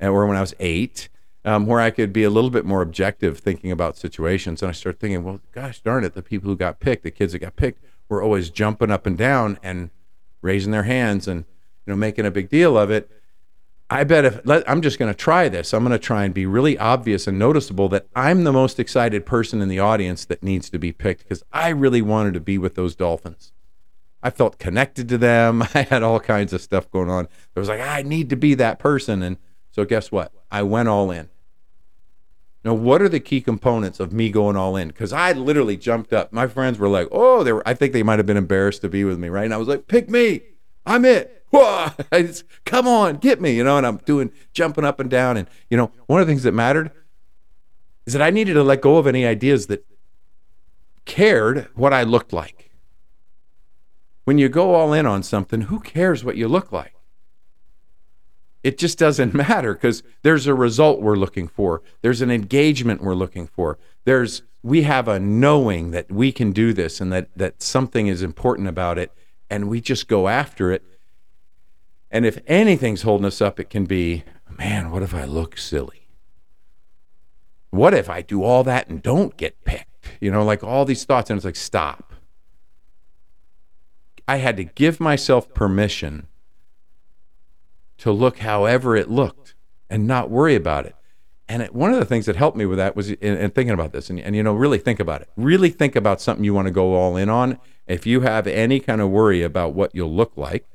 or 0.00 0.26
when 0.26 0.36
I 0.36 0.40
was 0.40 0.54
eight 0.60 1.08
um, 1.44 1.66
where 1.66 1.80
I 1.80 1.90
could 1.90 2.12
be 2.12 2.24
a 2.24 2.30
little 2.30 2.50
bit 2.50 2.64
more 2.64 2.82
objective 2.82 3.38
thinking 3.38 3.72
about 3.72 3.96
situations. 3.96 4.62
And 4.62 4.68
I 4.68 4.72
started 4.72 5.00
thinking, 5.00 5.24
well, 5.24 5.40
gosh 5.52 5.80
darn 5.80 6.04
it, 6.04 6.14
the 6.14 6.22
people 6.22 6.48
who 6.50 6.56
got 6.56 6.80
picked, 6.80 7.02
the 7.02 7.10
kids 7.10 7.32
that 7.32 7.40
got 7.40 7.56
picked, 7.56 7.82
were 8.08 8.22
always 8.22 8.50
jumping 8.50 8.90
up 8.90 9.06
and 9.06 9.16
down 9.16 9.58
and 9.62 9.90
raising 10.40 10.72
their 10.72 10.82
hands 10.82 11.26
and 11.26 11.44
you 11.86 11.92
know 11.92 11.96
making 11.96 12.26
a 12.26 12.30
big 12.30 12.48
deal 12.48 12.76
of 12.76 12.90
it. 12.90 13.10
I 13.90 14.04
bet 14.04 14.24
if 14.24 14.40
let, 14.44 14.68
I'm 14.68 14.80
just 14.80 14.98
going 14.98 15.12
to 15.12 15.18
try 15.18 15.48
this, 15.48 15.74
I'm 15.74 15.84
going 15.84 15.92
to 15.92 15.98
try 15.98 16.24
and 16.24 16.32
be 16.32 16.46
really 16.46 16.78
obvious 16.78 17.26
and 17.26 17.38
noticeable 17.38 17.88
that 17.90 18.06
I'm 18.16 18.44
the 18.44 18.52
most 18.52 18.78
excited 18.80 19.26
person 19.26 19.60
in 19.60 19.68
the 19.68 19.80
audience 19.80 20.24
that 20.26 20.42
needs 20.42 20.70
to 20.70 20.78
be 20.78 20.92
picked 20.92 21.24
because 21.24 21.42
I 21.52 21.68
really 21.68 22.00
wanted 22.00 22.34
to 22.34 22.40
be 22.40 22.56
with 22.56 22.74
those 22.74 22.94
Dolphins. 22.94 23.52
I 24.22 24.30
felt 24.30 24.58
connected 24.58 25.08
to 25.08 25.18
them. 25.18 25.62
I 25.74 25.82
had 25.82 26.02
all 26.02 26.20
kinds 26.20 26.52
of 26.52 26.60
stuff 26.60 26.90
going 26.90 27.10
on. 27.10 27.26
It 27.54 27.58
was 27.58 27.68
like 27.68 27.80
I 27.80 28.02
need 28.02 28.30
to 28.30 28.36
be 28.36 28.54
that 28.54 28.78
person, 28.78 29.22
and 29.22 29.36
so 29.72 29.84
guess 29.84 30.12
what? 30.12 30.32
I 30.50 30.62
went 30.62 30.88
all 30.88 31.10
in. 31.10 31.30
Now, 32.64 32.74
what 32.74 33.02
are 33.02 33.08
the 33.08 33.18
key 33.18 33.40
components 33.40 33.98
of 33.98 34.12
me 34.12 34.30
going 34.30 34.54
all 34.54 34.76
in? 34.76 34.88
Because 34.88 35.12
I 35.12 35.32
literally 35.32 35.76
jumped 35.76 36.12
up. 36.12 36.32
My 36.32 36.46
friends 36.46 36.78
were 36.78 36.88
like, 36.88 37.08
"Oh, 37.10 37.42
they 37.42 37.52
were." 37.52 37.66
I 37.66 37.74
think 37.74 37.92
they 37.92 38.04
might 38.04 38.20
have 38.20 38.26
been 38.26 38.36
embarrassed 38.36 38.82
to 38.82 38.88
be 38.88 39.02
with 39.02 39.18
me, 39.18 39.28
right? 39.28 39.44
And 39.44 39.54
I 39.54 39.56
was 39.56 39.66
like, 39.66 39.88
"Pick 39.88 40.08
me! 40.08 40.42
I'm 40.86 41.04
it! 41.04 41.44
Just, 42.12 42.44
come 42.64 42.86
on, 42.86 43.16
get 43.16 43.40
me!" 43.40 43.56
You 43.56 43.64
know. 43.64 43.78
And 43.78 43.86
I'm 43.86 43.96
doing 43.98 44.30
jumping 44.52 44.84
up 44.84 45.00
and 45.00 45.10
down. 45.10 45.36
And 45.36 45.48
you 45.70 45.76
know, 45.76 45.90
one 46.06 46.20
of 46.20 46.26
the 46.26 46.30
things 46.30 46.44
that 46.44 46.52
mattered 46.52 46.92
is 48.06 48.12
that 48.12 48.22
I 48.22 48.30
needed 48.30 48.54
to 48.54 48.62
let 48.62 48.80
go 48.80 48.96
of 48.96 49.08
any 49.08 49.26
ideas 49.26 49.66
that 49.66 49.84
cared 51.04 51.68
what 51.74 51.92
I 51.92 52.04
looked 52.04 52.32
like. 52.32 52.70
When 54.24 54.38
you 54.38 54.48
go 54.48 54.74
all 54.74 54.92
in 54.92 55.04
on 55.04 55.24
something, 55.24 55.62
who 55.62 55.80
cares 55.80 56.24
what 56.24 56.36
you 56.36 56.46
look 56.46 56.70
like? 56.70 56.94
It 58.62 58.78
just 58.78 58.98
doesn't 58.98 59.34
matter 59.48 59.74
because 59.74 60.02
there's 60.22 60.46
a 60.46 60.54
result 60.54 61.00
we're 61.00 61.16
looking 61.16 61.48
for. 61.48 61.82
There's 62.02 62.22
an 62.22 62.30
engagement 62.30 63.02
we're 63.02 63.14
looking 63.14 63.46
for. 63.46 63.78
There's 64.04 64.42
we 64.62 64.82
have 64.82 65.08
a 65.08 65.18
knowing 65.18 65.90
that 65.90 66.10
we 66.10 66.30
can 66.30 66.52
do 66.52 66.72
this 66.72 67.00
and 67.00 67.12
that 67.12 67.28
that 67.36 67.62
something 67.62 68.06
is 68.06 68.22
important 68.22 68.68
about 68.68 68.98
it 68.98 69.12
and 69.50 69.68
we 69.68 69.80
just 69.80 70.08
go 70.08 70.28
after 70.28 70.70
it. 70.72 70.82
And 72.10 72.24
if 72.24 72.38
anything's 72.46 73.02
holding 73.02 73.26
us 73.26 73.40
up, 73.40 73.58
it 73.58 73.70
can 73.70 73.86
be, 73.86 74.24
man, 74.58 74.90
what 74.90 75.02
if 75.02 75.14
I 75.14 75.24
look 75.24 75.56
silly? 75.58 76.08
What 77.70 77.94
if 77.94 78.10
I 78.10 78.20
do 78.20 78.42
all 78.44 78.64
that 78.64 78.88
and 78.88 79.02
don't 79.02 79.36
get 79.36 79.64
picked? 79.64 79.88
You 80.20 80.30
know, 80.30 80.44
like 80.44 80.62
all 80.62 80.84
these 80.84 81.04
thoughts 81.04 81.30
and 81.30 81.38
it's 81.38 81.44
like 81.44 81.56
stop. 81.56 82.12
I 84.28 84.36
had 84.36 84.56
to 84.58 84.64
give 84.64 85.00
myself 85.00 85.52
permission 85.52 86.28
to 88.02 88.10
look 88.10 88.38
however 88.38 88.96
it 88.96 89.08
looked 89.08 89.54
and 89.88 90.08
not 90.08 90.28
worry 90.28 90.56
about 90.56 90.86
it. 90.86 90.96
And 91.48 91.62
it, 91.62 91.72
one 91.72 91.92
of 91.92 92.00
the 92.00 92.04
things 92.04 92.26
that 92.26 92.34
helped 92.34 92.56
me 92.56 92.66
with 92.66 92.78
that 92.78 92.96
was 92.96 93.10
in, 93.10 93.36
in 93.36 93.52
thinking 93.52 93.74
about 93.74 93.92
this, 93.92 94.10
and, 94.10 94.18
and 94.18 94.34
you 94.34 94.42
know, 94.42 94.54
really 94.54 94.78
think 94.78 94.98
about 94.98 95.20
it. 95.20 95.28
Really 95.36 95.70
think 95.70 95.94
about 95.94 96.20
something 96.20 96.44
you 96.44 96.52
want 96.52 96.66
to 96.66 96.72
go 96.72 96.94
all 96.94 97.16
in 97.16 97.28
on. 97.28 97.60
If 97.86 98.04
you 98.04 98.22
have 98.22 98.48
any 98.48 98.80
kind 98.80 99.00
of 99.00 99.10
worry 99.10 99.44
about 99.44 99.74
what 99.74 99.94
you'll 99.94 100.12
look 100.12 100.32
like, 100.36 100.66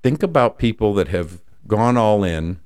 think 0.00 0.22
about 0.22 0.58
people 0.58 0.94
that 0.94 1.08
have 1.08 1.42
gone 1.66 1.96
all 1.96 2.22
in 2.22 2.60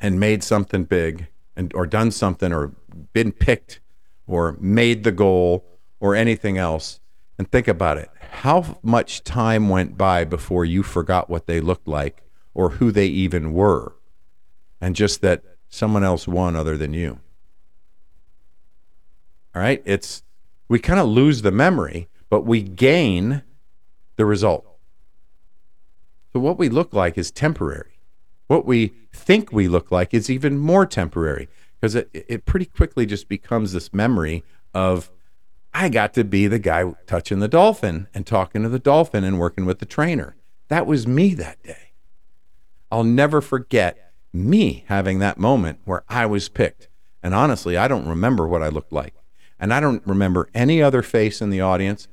and 0.00 0.18
made 0.18 0.42
something 0.42 0.84
big 0.84 1.26
and 1.54 1.70
or 1.74 1.86
done 1.86 2.10
something 2.10 2.50
or 2.50 2.68
been 3.12 3.30
picked 3.30 3.80
or 4.26 4.56
made 4.58 5.04
the 5.04 5.12
goal 5.12 5.66
or 6.00 6.14
anything 6.14 6.56
else 6.56 6.98
and 7.42 7.50
think 7.50 7.66
about 7.66 7.98
it 7.98 8.08
how 8.30 8.78
much 8.82 9.24
time 9.24 9.68
went 9.68 9.98
by 9.98 10.24
before 10.24 10.64
you 10.64 10.82
forgot 10.82 11.28
what 11.28 11.46
they 11.46 11.60
looked 11.60 11.88
like 11.88 12.22
or 12.54 12.70
who 12.70 12.92
they 12.92 13.06
even 13.06 13.52
were, 13.52 13.94
and 14.80 14.94
just 14.94 15.20
that 15.22 15.42
someone 15.68 16.04
else 16.04 16.28
won 16.28 16.54
other 16.54 16.78
than 16.78 16.94
you? 16.94 17.18
All 19.54 19.60
right, 19.60 19.82
it's 19.84 20.22
we 20.68 20.78
kind 20.78 21.00
of 21.00 21.08
lose 21.08 21.42
the 21.42 21.50
memory, 21.50 22.08
but 22.30 22.46
we 22.46 22.62
gain 22.62 23.42
the 24.16 24.24
result. 24.24 24.66
So 26.32 26.40
what 26.40 26.58
we 26.58 26.68
look 26.68 26.94
like 26.94 27.18
is 27.18 27.30
temporary. 27.30 27.98
What 28.46 28.64
we 28.64 28.94
think 29.12 29.52
we 29.52 29.66
look 29.66 29.90
like 29.90 30.14
is 30.14 30.30
even 30.30 30.58
more 30.58 30.86
temporary 30.86 31.48
because 31.78 31.96
it, 31.96 32.08
it 32.12 32.46
pretty 32.46 32.66
quickly 32.66 33.04
just 33.04 33.28
becomes 33.28 33.72
this 33.72 33.92
memory 33.92 34.42
of 34.72 35.10
I 35.74 35.88
got 35.88 36.14
to 36.14 36.24
be 36.24 36.46
the 36.46 36.58
guy 36.58 36.92
touching 37.06 37.38
the 37.38 37.48
dolphin 37.48 38.08
and 38.12 38.26
talking 38.26 38.62
to 38.62 38.68
the 38.68 38.78
dolphin 38.78 39.24
and 39.24 39.38
working 39.38 39.64
with 39.64 39.78
the 39.78 39.86
trainer. 39.86 40.36
That 40.68 40.86
was 40.86 41.06
me 41.06 41.34
that 41.34 41.62
day. 41.62 41.92
I'll 42.90 43.04
never 43.04 43.40
forget 43.40 44.12
me 44.32 44.84
having 44.88 45.18
that 45.18 45.38
moment 45.38 45.80
where 45.84 46.04
I 46.08 46.26
was 46.26 46.48
picked. 46.48 46.88
And 47.22 47.34
honestly, 47.34 47.76
I 47.76 47.88
don't 47.88 48.08
remember 48.08 48.46
what 48.46 48.62
I 48.62 48.68
looked 48.68 48.92
like. 48.92 49.14
And 49.58 49.72
I 49.72 49.80
don't 49.80 50.06
remember 50.06 50.48
any 50.54 50.82
other 50.82 51.02
face 51.02 51.40
in 51.40 51.50
the 51.50 51.60
audience. 51.60 52.08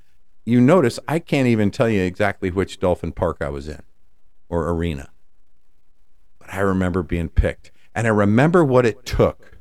You 0.45 0.61
notice 0.61 0.99
I 1.07 1.19
can't 1.19 1.47
even 1.47 1.71
tell 1.71 1.89
you 1.89 2.01
exactly 2.01 2.51
which 2.51 2.79
dolphin 2.79 3.11
park 3.11 3.37
I 3.41 3.49
was 3.49 3.67
in 3.67 3.81
or 4.47 4.69
arena. 4.69 5.09
But 6.39 6.53
I 6.53 6.59
remember 6.59 7.03
being 7.03 7.29
picked. 7.29 7.71
And 7.93 8.07
I 8.07 8.11
remember 8.11 8.63
what 8.63 8.85
it 8.85 9.05
took 9.05 9.58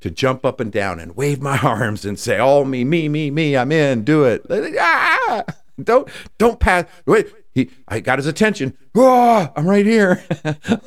to 0.00 0.10
jump 0.10 0.44
up 0.44 0.60
and 0.60 0.70
down 0.70 1.00
and 1.00 1.16
wave 1.16 1.40
my 1.40 1.58
arms 1.62 2.04
and 2.04 2.18
say, 2.18 2.38
"Oh 2.38 2.64
me, 2.64 2.84
me, 2.84 3.08
me, 3.08 3.30
me, 3.30 3.56
I'm 3.56 3.72
in, 3.72 4.04
do 4.04 4.24
it." 4.24 4.46
Ah, 4.50 4.58
ah, 4.80 5.44
ah! 5.48 5.54
Don't 5.82 6.08
don't 6.38 6.58
pass. 6.58 6.86
Wait, 7.06 7.32
he, 7.54 7.70
I 7.86 8.00
got 8.00 8.18
his 8.18 8.26
attention. 8.26 8.76
Oh, 8.94 9.52
I'm 9.54 9.66
right 9.66 9.86
here. 9.86 10.22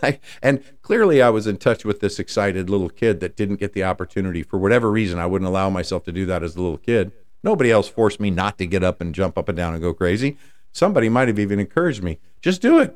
and 0.42 0.64
clearly, 0.82 1.22
I 1.22 1.30
was 1.30 1.48
in 1.48 1.58
touch 1.58 1.86
with 1.86 2.00
this 2.00 2.20
excited 2.20 2.70
little 2.70 2.90
kid 2.90 3.20
that 3.22 3.38
didn't 3.38 3.58
get 3.58 3.74
the 3.74 3.84
opportunity 3.84 4.44
for 4.44 4.58
whatever 4.58 4.92
reason. 4.92 5.20
I 5.20 5.26
wouldn't 5.26 5.48
allow 5.48 5.70
myself 5.70 6.04
to 6.06 6.12
do 6.12 6.26
that 6.26 6.44
as 6.44 6.56
a 6.56 6.62
little 6.62 6.78
kid. 6.78 7.12
Nobody 7.44 7.72
else 7.72 7.88
forced 7.88 8.20
me 8.20 8.30
not 8.30 8.58
to 8.58 8.68
get 8.68 8.84
up 8.84 9.02
and 9.02 9.16
jump 9.16 9.38
up 9.38 9.50
and 9.50 9.58
down 9.58 9.74
and 9.74 9.82
go 9.82 9.94
crazy. 9.94 10.38
Somebody 10.72 11.10
might 11.10 11.28
have 11.28 11.40
even 11.40 11.60
encouraged 11.60 12.04
me. 12.04 12.20
Just 12.42 12.62
do 12.62 12.80
it. 12.80 12.96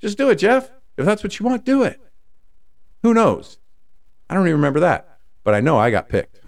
Just 0.00 0.16
do 0.16 0.30
it, 0.30 0.36
Jeff. 0.36 0.70
If 0.96 1.04
that's 1.04 1.22
what 1.22 1.38
you 1.38 1.46
want, 1.46 1.64
do 1.64 1.82
it. 1.82 2.00
Who 3.02 3.12
knows? 3.12 3.58
I 4.30 4.34
don't 4.34 4.46
even 4.46 4.56
remember 4.56 4.80
that 4.80 5.15
but 5.46 5.54
I 5.54 5.60
know 5.60 5.78
I 5.78 5.92
got 5.92 6.08
picked. 6.08 6.40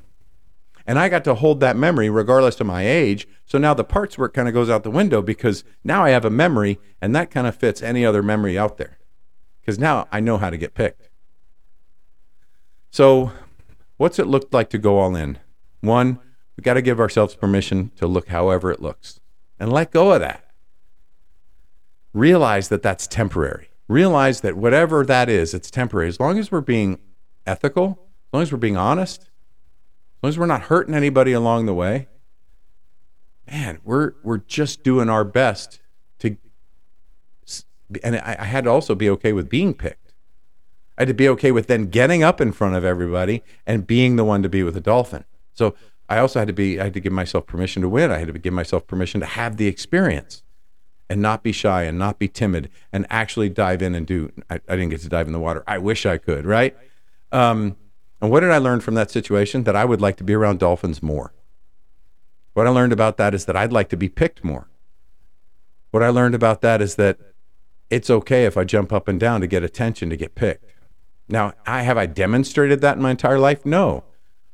And 0.84 0.98
I 0.98 1.08
got 1.08 1.22
to 1.22 1.36
hold 1.36 1.60
that 1.60 1.76
memory 1.76 2.10
regardless 2.10 2.60
of 2.60 2.66
my 2.66 2.84
age. 2.84 3.28
So 3.46 3.56
now 3.56 3.72
the 3.72 3.84
parts 3.84 4.18
work 4.18 4.34
kind 4.34 4.48
of 4.48 4.54
goes 4.54 4.68
out 4.68 4.82
the 4.82 4.90
window 4.90 5.22
because 5.22 5.62
now 5.84 6.02
I 6.02 6.10
have 6.10 6.24
a 6.24 6.30
memory 6.30 6.80
and 7.00 7.14
that 7.14 7.30
kind 7.30 7.46
of 7.46 7.54
fits 7.54 7.80
any 7.80 8.04
other 8.04 8.24
memory 8.24 8.58
out 8.58 8.76
there. 8.76 8.98
Because 9.60 9.78
now 9.78 10.08
I 10.10 10.18
know 10.18 10.36
how 10.36 10.50
to 10.50 10.56
get 10.56 10.74
picked. 10.74 11.10
So, 12.90 13.30
what's 13.98 14.18
it 14.18 14.26
look 14.26 14.52
like 14.52 14.68
to 14.70 14.78
go 14.78 14.98
all 14.98 15.14
in? 15.14 15.38
One, 15.80 16.18
we 16.56 16.62
got 16.62 16.74
to 16.74 16.82
give 16.82 16.98
ourselves 16.98 17.36
permission 17.36 17.92
to 17.98 18.08
look 18.08 18.26
however 18.28 18.72
it 18.72 18.82
looks 18.82 19.20
and 19.60 19.72
let 19.72 19.92
go 19.92 20.10
of 20.10 20.20
that. 20.22 20.44
Realize 22.12 22.68
that 22.70 22.82
that's 22.82 23.06
temporary. 23.06 23.68
Realize 23.86 24.40
that 24.40 24.56
whatever 24.56 25.04
that 25.04 25.28
is, 25.28 25.54
it's 25.54 25.70
temporary. 25.70 26.08
As 26.08 26.18
long 26.18 26.36
as 26.36 26.50
we're 26.50 26.62
being 26.62 26.98
ethical 27.46 28.07
as 28.28 28.34
long 28.34 28.42
as 28.42 28.52
we're 28.52 28.58
being 28.58 28.76
honest, 28.76 29.22
as 29.22 29.28
long 30.22 30.28
as 30.30 30.38
we're 30.38 30.46
not 30.46 30.62
hurting 30.62 30.94
anybody 30.94 31.32
along 31.32 31.66
the 31.66 31.74
way, 31.74 32.08
man, 33.50 33.80
we're 33.84 34.12
we're 34.22 34.38
just 34.38 34.82
doing 34.82 35.08
our 35.08 35.24
best 35.24 35.80
to. 36.20 36.36
And 38.04 38.16
I, 38.16 38.36
I 38.40 38.44
had 38.44 38.64
to 38.64 38.70
also 38.70 38.94
be 38.94 39.08
okay 39.10 39.32
with 39.32 39.48
being 39.48 39.74
picked. 39.74 40.12
I 40.98 41.02
had 41.02 41.08
to 41.08 41.14
be 41.14 41.28
okay 41.30 41.52
with 41.52 41.68
then 41.68 41.86
getting 41.86 42.22
up 42.22 42.40
in 42.40 42.52
front 42.52 42.74
of 42.76 42.84
everybody 42.84 43.42
and 43.66 43.86
being 43.86 44.16
the 44.16 44.24
one 44.24 44.42
to 44.42 44.48
be 44.48 44.62
with 44.62 44.76
a 44.76 44.80
dolphin. 44.80 45.24
So 45.54 45.74
I 46.08 46.18
also 46.18 46.38
had 46.40 46.48
to 46.48 46.54
be 46.54 46.80
I 46.80 46.84
had 46.84 46.94
to 46.94 47.00
give 47.00 47.12
myself 47.12 47.46
permission 47.46 47.82
to 47.82 47.88
win. 47.88 48.10
I 48.10 48.18
had 48.18 48.28
to 48.32 48.38
give 48.38 48.52
myself 48.52 48.86
permission 48.86 49.20
to 49.20 49.26
have 49.26 49.56
the 49.56 49.66
experience. 49.68 50.42
and 51.10 51.22
not 51.22 51.42
be 51.42 51.52
shy 51.52 51.84
and 51.84 51.98
not 51.98 52.18
be 52.18 52.28
timid 52.28 52.68
and 52.92 53.06
actually 53.10 53.48
dive 53.48 53.80
in 53.82 53.94
and 53.94 54.06
do. 54.06 54.30
I, 54.50 54.56
I 54.68 54.76
didn't 54.76 54.90
get 54.90 55.00
to 55.02 55.08
dive 55.08 55.26
in 55.26 55.32
the 55.32 55.40
water. 55.40 55.64
I 55.66 55.78
wish 55.78 56.04
I 56.06 56.18
could, 56.18 56.44
right? 56.44 56.76
Um, 57.32 57.76
and 58.20 58.30
what 58.30 58.40
did 58.40 58.50
I 58.50 58.58
learn 58.58 58.80
from 58.80 58.94
that 58.94 59.10
situation? 59.10 59.64
That 59.64 59.76
I 59.76 59.84
would 59.84 60.00
like 60.00 60.16
to 60.16 60.24
be 60.24 60.34
around 60.34 60.58
dolphins 60.58 61.02
more. 61.02 61.32
What 62.54 62.66
I 62.66 62.70
learned 62.70 62.92
about 62.92 63.16
that 63.18 63.34
is 63.34 63.44
that 63.44 63.56
I'd 63.56 63.72
like 63.72 63.88
to 63.90 63.96
be 63.96 64.08
picked 64.08 64.42
more. 64.42 64.68
What 65.90 66.02
I 66.02 66.08
learned 66.08 66.34
about 66.34 66.60
that 66.62 66.82
is 66.82 66.96
that 66.96 67.18
it's 67.88 68.10
okay 68.10 68.44
if 68.44 68.56
I 68.56 68.64
jump 68.64 68.92
up 68.92 69.08
and 69.08 69.18
down 69.18 69.40
to 69.40 69.46
get 69.46 69.62
attention 69.62 70.10
to 70.10 70.16
get 70.16 70.34
picked. 70.34 70.64
Now, 71.28 71.52
I 71.66 71.82
have 71.82 71.96
I 71.96 72.06
demonstrated 72.06 72.80
that 72.80 72.96
in 72.96 73.02
my 73.02 73.12
entire 73.12 73.38
life? 73.38 73.64
No. 73.64 74.04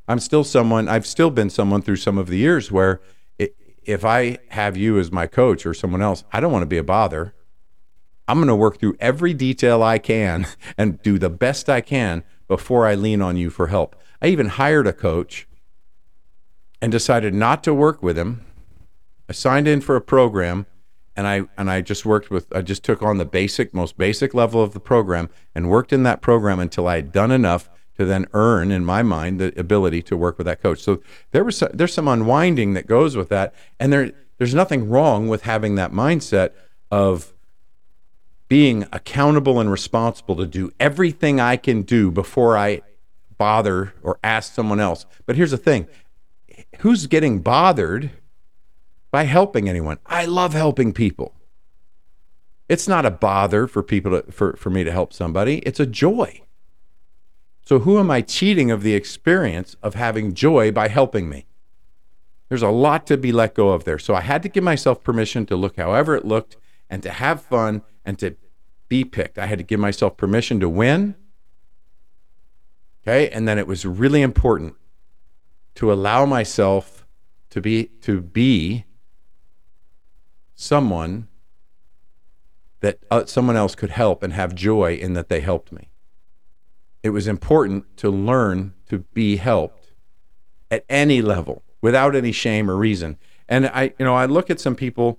I'm 0.06 0.18
still 0.18 0.44
someone, 0.44 0.88
I've 0.88 1.06
still 1.06 1.30
been 1.30 1.50
someone 1.50 1.82
through 1.82 1.96
some 1.96 2.18
of 2.18 2.26
the 2.26 2.36
years 2.36 2.70
where 2.70 3.00
it, 3.38 3.56
if 3.84 4.04
I 4.04 4.38
have 4.48 4.76
you 4.76 4.98
as 4.98 5.10
my 5.10 5.26
coach 5.26 5.64
or 5.64 5.72
someone 5.72 6.02
else, 6.02 6.24
I 6.32 6.40
don't 6.40 6.52
want 6.52 6.62
to 6.62 6.66
be 6.66 6.78
a 6.78 6.84
bother. 6.84 7.34
I'm 8.28 8.38
going 8.38 8.48
to 8.48 8.56
work 8.56 8.78
through 8.78 8.96
every 9.00 9.34
detail 9.34 9.82
I 9.82 9.98
can 9.98 10.46
and 10.78 11.00
do 11.02 11.18
the 11.18 11.30
best 11.30 11.68
I 11.68 11.80
can 11.80 12.22
before 12.48 12.86
I 12.86 12.94
lean 12.94 13.22
on 13.22 13.36
you 13.36 13.50
for 13.50 13.68
help. 13.68 13.96
I 14.20 14.28
even 14.28 14.48
hired 14.48 14.86
a 14.86 14.92
coach 14.92 15.46
and 16.80 16.90
decided 16.90 17.34
not 17.34 17.64
to 17.64 17.74
work 17.74 18.02
with 18.02 18.18
him. 18.18 18.44
I 19.28 19.32
signed 19.32 19.68
in 19.68 19.80
for 19.80 19.96
a 19.96 20.00
program 20.00 20.66
and 21.16 21.26
I 21.26 21.42
and 21.56 21.70
I 21.70 21.80
just 21.80 22.04
worked 22.04 22.30
with 22.30 22.46
I 22.54 22.62
just 22.62 22.82
took 22.82 23.02
on 23.02 23.18
the 23.18 23.24
basic 23.24 23.72
most 23.72 23.96
basic 23.96 24.34
level 24.34 24.62
of 24.62 24.72
the 24.72 24.80
program 24.80 25.30
and 25.54 25.70
worked 25.70 25.92
in 25.92 26.02
that 26.04 26.20
program 26.20 26.58
until 26.58 26.88
I 26.88 26.96
had 26.96 27.12
done 27.12 27.30
enough 27.30 27.70
to 27.96 28.04
then 28.04 28.26
earn 28.32 28.72
in 28.72 28.84
my 28.84 29.02
mind 29.02 29.40
the 29.40 29.58
ability 29.58 30.02
to 30.02 30.16
work 30.16 30.36
with 30.36 30.46
that 30.46 30.60
coach. 30.60 30.80
So 30.80 31.00
there 31.30 31.44
was 31.44 31.58
some, 31.58 31.70
there's 31.72 31.94
some 31.94 32.08
unwinding 32.08 32.74
that 32.74 32.86
goes 32.86 33.16
with 33.16 33.28
that 33.28 33.54
and 33.78 33.92
there 33.92 34.12
there's 34.38 34.54
nothing 34.54 34.88
wrong 34.88 35.28
with 35.28 35.42
having 35.42 35.76
that 35.76 35.92
mindset 35.92 36.50
of 36.90 37.33
being 38.54 38.86
accountable 38.92 39.58
and 39.58 39.68
responsible 39.68 40.36
to 40.36 40.46
do 40.46 40.70
everything 40.78 41.40
I 41.40 41.56
can 41.56 41.82
do 41.82 42.08
before 42.08 42.56
I 42.56 42.82
bother 43.36 43.94
or 44.00 44.20
ask 44.22 44.54
someone 44.54 44.78
else. 44.78 45.06
But 45.26 45.34
here's 45.34 45.50
the 45.50 45.56
thing. 45.56 45.88
Who's 46.78 47.08
getting 47.08 47.40
bothered 47.40 48.12
by 49.10 49.24
helping 49.24 49.68
anyone. 49.68 49.98
I 50.06 50.24
love 50.26 50.54
helping 50.54 50.92
people. 50.92 51.34
It's 52.68 52.86
not 52.86 53.04
a 53.04 53.10
bother 53.10 53.66
for 53.66 53.82
people 53.82 54.20
to, 54.20 54.30
for, 54.30 54.54
for 54.54 54.70
me 54.70 54.84
to 54.84 54.92
help 54.92 55.12
somebody, 55.12 55.58
it's 55.58 55.80
a 55.80 55.86
joy. 55.86 56.40
So, 57.64 57.80
who 57.80 57.98
am 57.98 58.08
I 58.08 58.20
cheating 58.20 58.70
of 58.70 58.84
the 58.84 58.94
experience 58.94 59.74
of 59.82 59.96
having 59.96 60.32
joy 60.32 60.70
by 60.70 60.86
helping 60.86 61.28
me? 61.28 61.46
There's 62.48 62.62
a 62.62 62.68
lot 62.68 63.04
to 63.08 63.16
be 63.16 63.32
let 63.32 63.54
go 63.54 63.70
of 63.70 63.82
there. 63.82 63.98
So, 63.98 64.14
I 64.14 64.20
had 64.20 64.44
to 64.44 64.48
give 64.48 64.62
myself 64.62 65.02
permission 65.02 65.44
to 65.46 65.56
look 65.56 65.76
however 65.76 66.14
it 66.14 66.24
looked 66.24 66.56
and 66.88 67.02
to 67.02 67.10
have 67.10 67.42
fun 67.42 67.82
and 68.04 68.16
to 68.20 68.36
be 68.94 69.04
picked. 69.04 69.40
I 69.40 69.46
had 69.46 69.58
to 69.58 69.64
give 69.64 69.80
myself 69.80 70.16
permission 70.16 70.60
to 70.60 70.68
win. 70.68 71.16
Okay. 73.02 73.28
And 73.28 73.48
then 73.48 73.58
it 73.58 73.66
was 73.66 73.84
really 73.84 74.22
important 74.22 74.76
to 75.74 75.92
allow 75.92 76.24
myself 76.24 77.04
to 77.50 77.60
be, 77.60 77.86
to 78.02 78.20
be 78.20 78.84
someone 80.54 81.26
that 82.82 83.00
uh, 83.10 83.24
someone 83.24 83.56
else 83.56 83.74
could 83.74 83.90
help 83.90 84.22
and 84.22 84.32
have 84.32 84.54
joy 84.54 84.94
in 84.94 85.14
that 85.14 85.28
they 85.28 85.40
helped 85.40 85.72
me. 85.72 85.90
It 87.02 87.10
was 87.10 87.26
important 87.26 87.96
to 87.96 88.10
learn 88.10 88.74
to 88.90 88.98
be 89.12 89.36
helped 89.36 89.92
at 90.70 90.84
any 90.88 91.20
level 91.20 91.64
without 91.82 92.14
any 92.14 92.30
shame 92.30 92.70
or 92.70 92.76
reason. 92.76 93.18
And 93.48 93.66
I, 93.66 93.92
you 93.98 94.04
know, 94.04 94.14
I 94.14 94.26
look 94.26 94.50
at 94.50 94.60
some 94.60 94.76
people 94.76 95.18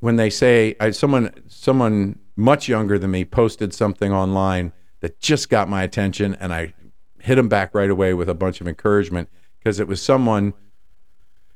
when 0.00 0.16
they 0.16 0.30
say 0.30 0.76
I, 0.80 0.90
someone, 0.90 1.32
someone 1.48 2.18
much 2.36 2.68
younger 2.68 2.98
than 2.98 3.10
me 3.10 3.24
posted 3.24 3.72
something 3.72 4.12
online 4.12 4.72
that 5.00 5.20
just 5.20 5.48
got 5.48 5.68
my 5.68 5.82
attention, 5.82 6.34
and 6.40 6.52
I 6.52 6.74
hit 7.20 7.36
them 7.36 7.48
back 7.48 7.74
right 7.74 7.90
away 7.90 8.14
with 8.14 8.28
a 8.28 8.34
bunch 8.34 8.60
of 8.60 8.68
encouragement 8.68 9.28
because 9.58 9.80
it 9.80 9.88
was 9.88 10.00
someone 10.00 10.54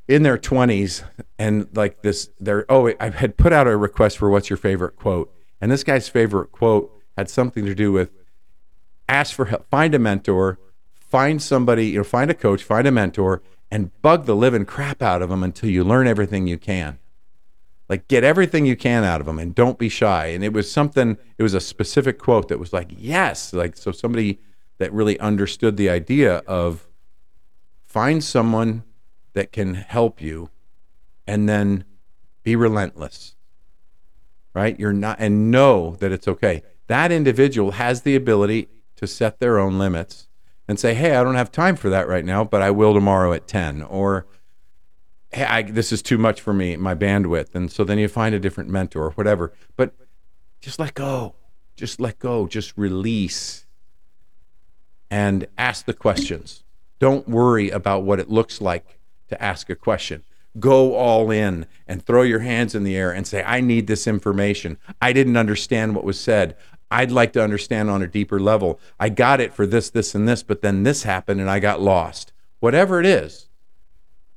in 0.09 0.25
their 0.25 0.37
20s 0.37 1.05
and 1.39 1.69
like 1.73 2.03
this 2.03 2.31
they're 2.41 2.67
oh 2.69 2.93
i 2.99 3.11
had 3.11 3.37
put 3.37 3.53
out 3.53 3.69
a 3.69 3.77
request 3.77 4.19
for 4.19 4.29
what's 4.29 4.51
your 4.51 4.57
favorite 4.57 4.97
quote? 4.97 5.33
And 5.61 5.71
this 5.71 5.85
guy's 5.85 6.09
favorite 6.09 6.51
quote 6.51 6.91
had 7.17 7.31
something 7.31 7.65
to 7.65 7.75
do 7.75 7.93
with 7.93 8.11
ask 9.09 9.35
for 9.35 9.45
help 9.45 9.69
find 9.71 9.95
a 9.95 9.99
mentor 10.01 10.59
find 10.95 11.41
somebody 11.41 11.89
you 11.89 11.99
know 11.99 12.05
find 12.05 12.31
a 12.31 12.35
coach 12.35 12.65
find 12.65 12.89
a 12.89 12.91
mentor 12.91 13.43
and 13.71 13.91
bug 14.03 14.27
the 14.27 14.35
living 14.35 14.65
crap 14.65 15.01
out 15.03 15.23
of 15.23 15.29
them 15.29 15.45
until 15.45 15.71
you 15.71 15.85
learn 15.85 16.09
everything 16.09 16.47
you 16.47 16.59
can 16.59 16.99
like 17.91 18.09
get 18.09 18.25
everything 18.25 18.65
you 18.65 18.77
can 18.77 19.05
out 19.05 19.21
of 19.21 19.27
them 19.27 19.39
and 19.39 19.55
don't 19.55 19.79
be 19.79 19.91
shy. 19.91 20.29
And 20.29 20.43
it 20.43 20.55
was 20.55 20.73
something 20.73 21.19
it 21.37 21.43
was 21.43 21.53
a 21.53 21.61
specific 21.61 22.19
quote 22.19 22.49
that 22.49 22.59
was 22.59 22.73
like 22.73 22.91
yes. 22.97 23.53
Like 23.53 23.77
so 23.77 23.93
somebody 23.93 24.41
that 24.79 24.91
really 24.95 25.21
understood 25.21 25.77
the 25.77 25.91
idea 25.91 26.39
of 26.47 26.89
find 27.85 28.25
someone 28.25 28.85
that 29.35 29.53
can 29.53 29.75
help 29.75 30.23
you 30.23 30.49
and 31.27 31.47
then 31.47 31.85
be 32.43 32.57
relentless 32.57 33.35
right? 34.53 34.81
You're 34.81 34.93
not 34.93 35.19
and 35.21 35.51
know 35.51 35.97
that 36.01 36.11
it's 36.11 36.27
okay. 36.27 36.65
That 36.89 37.13
individual 37.13 37.73
has 37.73 38.03
the 38.03 38.17
ability 38.17 38.69
to 38.97 39.07
set 39.07 39.39
their 39.39 39.59
own 39.59 39.79
limits 39.79 40.29
and 40.69 40.79
say 40.79 40.95
hey 40.95 41.17
i 41.17 41.25
don't 41.25 41.35
have 41.35 41.51
time 41.51 41.75
for 41.75 41.91
that 41.91 42.07
right 42.07 42.25
now 42.25 42.45
but 42.45 42.63
i 42.63 42.71
will 42.71 42.95
tomorrow 42.95 43.33
at 43.33 43.49
10 43.49 43.83
or 43.83 44.25
hey 45.33 45.45
I, 45.45 45.63
this 45.63 45.93
is 45.93 46.03
too 46.03 46.19
much 46.19 46.41
for 46.41 46.53
me 46.53 46.77
my 46.77 46.95
bandwidth 46.95 47.55
and 47.55 47.71
so 47.71 47.85
then 47.85 47.99
you 47.99 48.09
find 48.09 48.35
a 48.35 48.41
different 48.41 48.71
mentor 48.71 49.05
or 49.05 49.11
whatever 49.13 49.53
but 49.77 49.95
just 50.61 50.79
let 50.79 50.95
go 50.95 51.35
just 51.77 52.01
let 52.01 52.19
go 52.19 52.47
just 52.47 52.77
release 52.77 53.67
and 55.11 55.47
ask 55.57 55.87
the 55.87 55.95
questions 55.95 56.65
don't 57.01 57.27
worry 57.27 57.71
about 57.71 58.03
what 58.03 58.21
it 58.21 58.31
looks 58.31 58.61
like 58.61 59.01
to 59.31 59.43
ask 59.43 59.71
a 59.71 59.75
question. 59.75 60.23
Go 60.59 60.95
all 60.95 61.31
in 61.31 61.67
and 61.87 62.05
throw 62.05 62.23
your 62.23 62.41
hands 62.41 62.75
in 62.75 62.85
the 62.85 62.97
air 62.97 63.11
and 63.11 63.27
say, 63.27 63.43
I 63.43 63.61
need 63.61 63.87
this 63.87 64.07
information. 64.07 64.77
I 65.01 65.13
didn't 65.13 65.37
understand 65.37 65.97
what 65.97 66.05
was 66.05 66.21
said. 66.21 66.57
I'd 66.91 67.11
like 67.11 67.33
to 67.33 67.43
understand 67.43 67.89
on 67.89 68.03
a 68.03 68.07
deeper 68.07 68.39
level. 68.39 68.79
I 68.99 69.09
got 69.09 69.41
it 69.41 69.55
for 69.55 69.67
this, 69.67 69.91
this, 69.91 70.15
and 70.15 70.29
this, 70.29 70.43
but 70.43 70.61
then 70.61 70.83
this 70.83 71.05
happened 71.05 71.41
and 71.41 71.49
I 71.49 71.59
got 71.61 71.81
lost. 71.81 72.33
Whatever 72.59 73.01
it 73.01 73.07
is, 73.07 73.49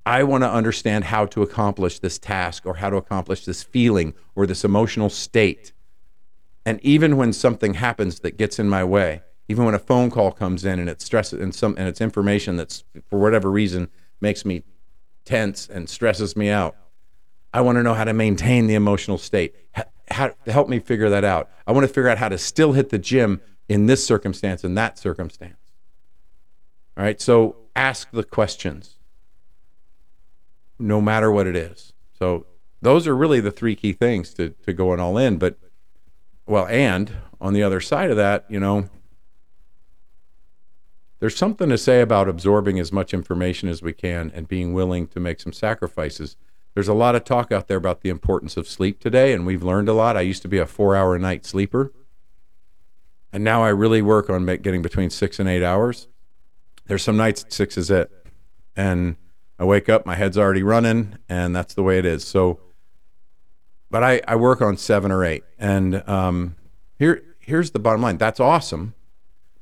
I 0.06 0.24
want 0.24 0.44
to 0.44 0.50
understand 0.50 1.06
how 1.06 1.26
to 1.28 1.42
accomplish 1.42 2.00
this 2.00 2.20
task 2.20 2.66
or 2.66 2.76
how 2.76 2.89
to 2.89 2.98
accomplish 2.98 3.46
this 3.46 3.63
feeling 3.63 4.13
or 4.36 4.46
this 4.46 4.66
emotional 4.66 5.10
state. 5.10 5.72
And 6.66 6.80
even 6.84 7.16
when 7.18 7.32
something 7.32 7.76
happens 7.76 8.20
that 8.20 8.38
gets 8.38 8.60
in 8.60 8.70
my 8.70 8.84
way, 8.84 9.22
even 9.48 9.66
when 9.66 9.74
a 9.74 9.80
phone 9.80 10.10
call 10.10 10.32
comes 10.32 10.66
in 10.66 10.80
and 10.80 10.89
it's 10.89 11.06
stress 11.06 11.32
and 11.34 11.54
some 11.54 11.76
and 11.78 11.88
it's 11.88 12.02
information 12.02 12.56
that's 12.56 12.84
for 13.10 13.20
whatever 13.20 13.52
reason 13.52 13.89
makes 14.22 14.46
me 14.46 14.63
tense 15.26 15.68
and 15.68 15.89
stresses 15.89 16.36
me 16.36 16.50
out. 16.50 16.76
I 17.54 17.62
want 17.62 17.78
to 17.78 17.84
know 17.84 17.94
how 17.94 18.04
to 18.04 18.13
maintain 18.13 18.68
the 18.68 18.76
emotional 18.76 19.18
state. 19.18 19.56
How, 19.72 19.84
how 20.10 20.36
help 20.48 20.70
me 20.70 20.80
figure 20.80 21.10
that 21.10 21.24
out. 21.24 21.50
I 21.68 21.72
want 21.72 21.88
to 21.88 21.94
figure 21.94 22.10
out 22.10 22.18
how 22.18 22.30
to 22.30 22.38
still 22.38 22.74
hit 22.74 22.89
the 22.89 22.98
gym 22.98 23.42
in 23.70 23.86
this 23.86 24.06
circumstance 24.06 24.63
and 24.63 24.78
that 24.78 24.98
circumstance. 24.98 25.58
All 26.98 27.04
right, 27.04 27.20
so 27.20 27.56
ask 27.76 28.10
the 28.12 28.24
questions 28.24 28.98
no 30.84 31.02
matter 31.02 31.32
what 31.32 31.48
it 31.48 31.56
is. 31.56 31.93
So 32.17 32.46
those 32.82 33.08
are 33.08 33.15
really 33.15 33.39
the 33.39 33.52
three 33.52 33.76
key 33.76 33.93
things 33.93 34.34
to, 34.34 34.50
to 34.65 34.74
going 34.74 35.00
all 35.00 35.17
in. 35.17 35.38
But, 35.38 35.58
well, 36.46 36.67
and 36.67 37.12
on 37.39 37.54
the 37.54 37.63
other 37.63 37.80
side 37.80 38.12
of 38.12 38.17
that, 38.17 38.46
you 38.50 38.60
know, 38.60 38.89
there's 41.19 41.38
something 41.38 41.69
to 41.69 41.78
say 41.78 42.02
about 42.02 42.28
absorbing 42.28 42.80
as 42.80 42.91
much 42.91 43.13
information 43.13 43.69
as 43.69 43.82
we 43.82 43.93
can 43.93 44.30
and 44.36 44.48
being 44.48 44.74
willing 44.74 45.08
to 45.08 45.22
make 45.22 45.39
some 45.39 45.54
sacrifices. 45.54 46.36
There's 46.74 46.89
a 46.89 46.93
lot 46.93 47.15
of 47.15 47.24
talk 47.24 47.52
out 47.52 47.69
there 47.69 47.78
about 47.78 48.02
the 48.02 48.10
importance 48.10 48.58
of 48.58 48.67
sleep 48.67 49.00
today, 49.00 49.32
and 49.32 49.46
we've 49.46 49.63
learned 49.63 49.88
a 49.88 49.93
lot. 49.93 50.17
I 50.17 50.22
used 50.22 50.41
to 50.41 50.50
be 50.50 50.58
a 50.58 50.65
four 50.65 50.98
hour 50.98 51.17
night 51.17 51.46
sleeper, 51.46 51.93
and 53.32 53.41
now 53.41 53.63
I 53.63 53.69
really 53.69 54.02
work 54.02 54.30
on 54.30 54.46
getting 54.46 54.82
between 54.82 55.10
six 55.10 55.39
and 55.39 55.48
eight 55.48 55.63
hours. 55.63 56.10
There's 56.88 57.04
some 57.04 57.15
nights 57.15 57.46
six 57.48 57.78
is 57.78 57.89
it. 57.89 58.12
And 58.76 59.15
I 59.60 59.66
wake 59.66 59.89
up, 59.89 60.06
my 60.06 60.16
head's 60.16 60.38
already 60.38 60.63
running, 60.63 61.18
and 61.30 61.56
that's 61.56 61.74
the 61.74 61.84
way 61.84 62.00
it 62.00 62.06
is. 62.06 62.26
So, 62.26 62.60
but 63.89 64.04
I, 64.04 64.22
I 64.28 64.36
work 64.36 64.62
on 64.62 64.78
seven 64.78 65.12
or 65.12 65.24
eight. 65.24 65.44
And 65.60 66.08
um, 66.10 66.56
here, 66.98 67.24
here's 67.39 67.72
the 67.72 67.80
bottom 67.80 68.02
line 68.02 68.18
that's 68.18 68.39
awesome 68.39 68.96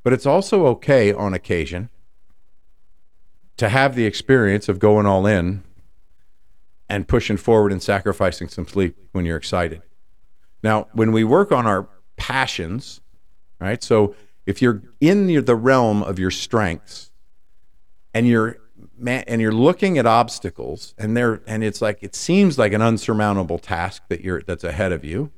but 0.02 0.12
it's 0.12 0.26
also 0.26 0.66
okay 0.66 1.12
on 1.12 1.34
occasion 1.34 1.88
to 3.56 3.68
have 3.68 3.94
the 3.94 4.06
experience 4.06 4.68
of 4.68 4.78
going 4.78 5.06
all 5.06 5.26
in 5.26 5.62
and 6.88 7.06
pushing 7.06 7.36
forward 7.36 7.72
and 7.72 7.82
sacrificing 7.82 8.48
some 8.48 8.66
sleep 8.66 8.96
when 9.12 9.24
you're 9.24 9.36
excited. 9.36 9.82
Now, 10.62 10.88
when 10.92 11.12
we 11.12 11.24
work 11.24 11.52
on 11.52 11.66
our 11.66 11.88
passions, 12.16 13.00
right? 13.60 13.82
So 13.82 14.14
if 14.46 14.60
you're 14.60 14.82
in 15.00 15.44
the 15.44 15.54
realm 15.54 16.02
of 16.02 16.18
your 16.18 16.30
strengths 16.30 17.10
and 18.12 18.26
you're 18.26 18.58
man, 19.02 19.24
and 19.26 19.40
you're 19.40 19.52
looking 19.52 19.98
at 19.98 20.06
obstacles, 20.06 20.94
and 20.96 21.16
they're 21.16 21.40
and 21.46 21.64
it's 21.64 21.82
like 21.82 21.98
it 22.02 22.14
seems 22.14 22.58
like 22.58 22.72
an 22.72 22.80
unsurmountable 22.80 23.58
task 23.58 24.02
that 24.08 24.22
you're 24.22 24.42
that's 24.42 24.64
ahead 24.64 24.92
of 24.92 25.04
you, 25.04 25.30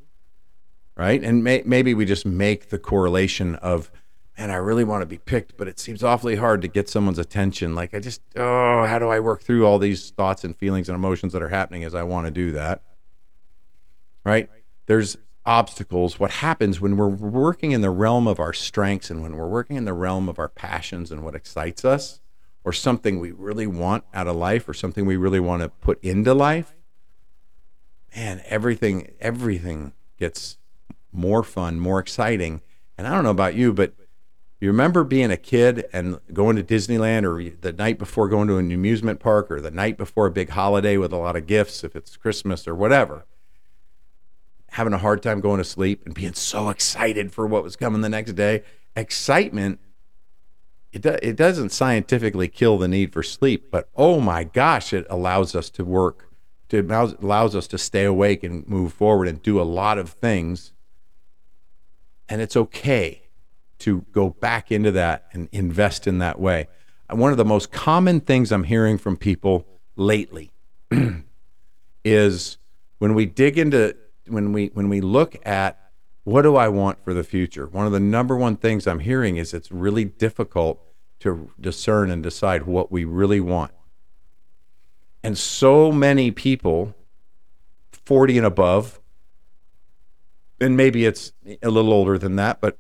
right? 0.97 1.23
And 1.23 1.43
may, 1.43 1.63
maybe 1.65 1.95
we 1.95 2.05
just 2.05 2.27
make 2.27 2.69
the 2.69 2.79
correlation 2.79 3.57
of, 3.57 3.91
man, 4.39 4.51
I 4.51 4.57
really 4.57 4.85
want 4.85 5.03
to 5.03 5.07
be 5.07 5.19
picked, 5.19 5.57
but 5.57 5.69
it 5.69 5.79
seems 5.79 6.03
awfully 6.03 6.37
hard 6.37 6.63
to 6.63 6.69
get 6.69 6.89
someone's 6.89 7.19
attention. 7.19 7.75
Like 7.75 7.95
I 7.95 8.01
just, 8.01 8.21
oh, 8.37 8.85
how 8.85 8.99
do 8.99 9.09
I 9.09 9.21
work 9.21 9.43
through 9.43 9.67
all 9.67 9.79
these 9.79 10.11
thoughts 10.11 10.45
and 10.45 10.57
feelings 10.57 10.89
and 10.89 10.97
emotions 10.97 11.33
that 11.33 11.43
are 11.43 11.49
happening 11.49 11.85
as 11.85 11.95
I 11.95 12.03
want 12.03 12.27
to 12.27 12.31
do 12.31 12.53
that? 12.53 12.83
Right? 14.25 14.49
There's 14.87 15.17
obstacles. 15.47 16.19
What 16.19 16.31
happens 16.31 16.81
when 16.81 16.97
we're 16.97 17.09
working 17.09 17.73
in 17.73 17.81
the 17.81 17.91
realm 17.91 18.27
of 18.27 18.41
our 18.41 18.53
strengths 18.53 19.11
and 19.11 19.23
when 19.23 19.37
we're 19.37 19.49
working 19.49 19.77
in 19.77 19.85
the 19.85 19.93
realm 19.93 20.29
of 20.29 20.39
our 20.39 20.49
passions 20.49 21.11
and 21.11 21.23
what 21.23 21.35
excites 21.35 21.85
us? 21.85 22.21
Or 22.65 22.73
something 22.73 23.21
we 23.21 23.31
really 23.31 23.67
want 23.67 24.05
out 24.13 24.27
of 24.27 24.35
life 24.35 24.69
or 24.69 24.75
something 24.75 25.07
we 25.07 25.17
really 25.17 25.41
want 25.41 25.63
to 25.63 25.69
put 25.69 26.03
into 26.03 26.35
life, 26.35 26.75
man, 28.17 28.43
everything 28.47 29.13
everything 29.21 29.93
gets 30.19 30.57
more 31.13 31.43
fun, 31.43 31.79
more 31.79 31.99
exciting. 31.99 32.63
And 32.97 33.07
I 33.07 33.15
don't 33.15 33.25
know 33.25 33.31
about 33.31 33.55
you, 33.55 33.73
but 33.73 33.95
you 34.61 34.69
remember 34.69 35.05
being 35.05 35.31
a 35.31 35.37
kid 35.37 35.87
and 35.93 36.19
going 36.33 36.57
to 36.57 36.63
Disneyland 36.63 37.25
or 37.25 37.55
the 37.61 37.73
night 37.73 37.99
before 37.99 38.29
going 38.29 38.49
to 38.49 38.57
an 38.57 38.73
amusement 38.73 39.21
park 39.21 39.51
or 39.51 39.61
the 39.61 39.71
night 39.71 39.99
before 39.99 40.27
a 40.27 40.31
big 40.31 40.51
holiday 40.51 40.97
with 40.97 41.13
a 41.13 41.19
lot 41.19 41.37
of 41.37 41.47
gifts, 41.47 41.85
if 41.85 41.95
it's 41.95 42.17
Christmas 42.17 42.67
or 42.67 42.75
whatever, 42.75 43.27
having 44.71 44.93
a 44.93 44.99
hard 44.99 45.23
time 45.23 45.41
going 45.41 45.59
to 45.59 45.65
sleep 45.65 46.03
and 46.07 46.15
being 46.15 46.33
so 46.33 46.71
excited 46.71 47.33
for 47.33 47.47
what 47.47 47.63
was 47.63 47.77
coming 47.77 48.01
the 48.01 48.09
next 48.09 48.33
day. 48.33 48.63
Excitement 48.97 49.81
it, 50.95 51.03
do, 51.03 51.17
it 51.21 51.35
doesn't 51.35 51.71
scientifically 51.71 52.47
kill 52.47 52.79
the 52.79 52.87
need 52.87 53.13
for 53.13 53.25
sleep, 53.25 53.69
but 53.73 53.89
oh 53.97 54.21
my 54.21 54.45
gosh, 54.45 54.93
it 54.93 55.05
allows 55.11 55.57
us 55.57 55.69
to 55.71 55.85
work, 55.85 56.31
to 56.69 56.81
allows, 56.81 57.15
allows 57.15 57.57
us 57.57 57.67
to 57.67 57.79
stay 57.79 58.05
awake 58.05 58.45
and 58.45 58.67
move 58.69 58.93
forward 58.93 59.27
and 59.27 59.43
do 59.43 59.61
a 59.61 59.65
lot 59.65 59.99
of 59.99 60.11
things. 60.11 60.73
And 62.29 62.41
it's 62.41 62.57
okay 62.57 63.23
to 63.81 64.03
go 64.13 64.31
back 64.31 64.71
into 64.71 64.93
that 64.93 65.27
and 65.33 65.49
invest 65.51 66.07
in 66.07 66.19
that 66.19 66.39
way. 66.39 66.69
One 67.11 67.33
of 67.33 67.39
the 67.39 67.45
most 67.45 67.73
common 67.73 68.21
things 68.21 68.53
I'm 68.53 68.65
hearing 68.65 68.97
from 68.97 69.17
people 69.17 69.67
lately 69.97 70.53
is 72.05 72.57
when 72.99 73.15
we 73.15 73.27
dig 73.27 73.59
into 73.59 73.97
when 74.29 74.53
we 74.53 74.69
when 74.69 74.89
we 74.89 75.01
look 75.01 75.37
at 75.45 75.84
what 76.25 76.43
do 76.43 76.57
I 76.57 76.69
want 76.69 77.05
for 77.05 77.15
the 77.15 77.23
future? 77.23 77.67
One 77.67 77.87
of 77.87 77.93
the 77.93 78.01
number 78.01 78.37
one 78.37 78.57
things 78.57 78.87
I'm 78.87 79.01
hearing 79.01 79.37
is 79.37 79.55
it's 79.55 79.71
really 79.71 80.05
difficult 80.05 80.83
to 81.21 81.51
discern 81.61 82.11
and 82.11 82.23
decide 82.23 82.65
what 82.65 82.91
we 82.91 83.05
really 83.05 83.41
want. 83.41 83.73
And 85.23 85.39
so 85.39 85.93
many 85.93 86.31
people, 86.31 86.95
40 87.93 88.39
and 88.39 88.47
above, 88.47 89.01
and 90.61 90.77
maybe 90.77 91.05
it's 91.05 91.33
a 91.63 91.71
little 91.71 91.93
older 91.93 92.19
than 92.19 92.37
that, 92.37 92.61
but 92.61 92.79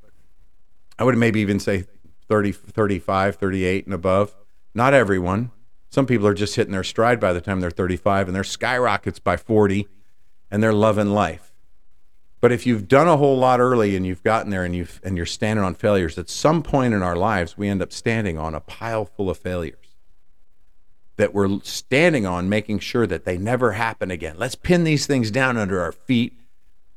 I 0.99 1.05
would 1.05 1.17
maybe 1.17 1.41
even 1.41 1.61
say 1.61 1.85
30, 2.29 2.53
35, 2.53 3.37
38 3.37 3.85
and 3.85 3.95
above. 3.95 4.35
Not 4.75 4.95
everyone. 4.95 5.51
Some 5.91 6.07
people 6.07 6.27
are 6.27 6.35
just 6.35 6.57
hitting 6.57 6.73
their 6.73 6.85
stride 6.85 7.21
by 7.21 7.33
the 7.33 7.41
time 7.41 7.61
they're 7.61 7.71
35 7.71 8.29
and 8.29 8.35
they're 8.35 8.45
skyrockets 8.45 9.19
by 9.19 9.37
40 9.37 9.87
and 10.51 10.63
they're 10.63 10.73
loving 10.73 11.11
life. 11.11 11.54
But 12.45 12.53
if 12.53 12.67
you've 12.67 12.89
done 12.89 13.09
a 13.09 13.17
whole 13.17 13.39
lot 13.39 13.59
early 13.59 13.97
and 13.97 14.07
you've 14.07 14.23
gotten 14.23 14.51
there 14.51 14.65
and 14.65 14.77
you've 14.77 15.01
and 15.03 15.17
you're 15.17 15.25
standing 15.25 15.65
on 15.65 15.75
failures, 15.75 16.19
at 16.19 16.29
some 16.29 16.63
point 16.63 16.93
in 16.93 17.03
our 17.03 17.17
lives 17.17 17.57
we 17.57 17.71
end 17.71 17.81
up 17.81 17.91
standing 17.91 18.37
on 18.37 18.55
a 18.55 18.61
pile 18.61 19.07
full 19.07 19.31
of 19.31 19.39
failures 19.39 19.97
that 21.17 21.33
we're 21.33 21.59
standing 21.63 22.27
on, 22.27 22.51
making 22.51 22.81
sure 22.81 23.07
that 23.07 23.25
they 23.25 23.39
never 23.39 23.73
happen 23.73 24.11
again. 24.11 24.37
Let's 24.37 24.57
pin 24.57 24.85
these 24.85 25.07
things 25.07 25.31
down 25.31 25.57
under 25.57 25.81
our 25.81 25.93
feet. 25.93 26.35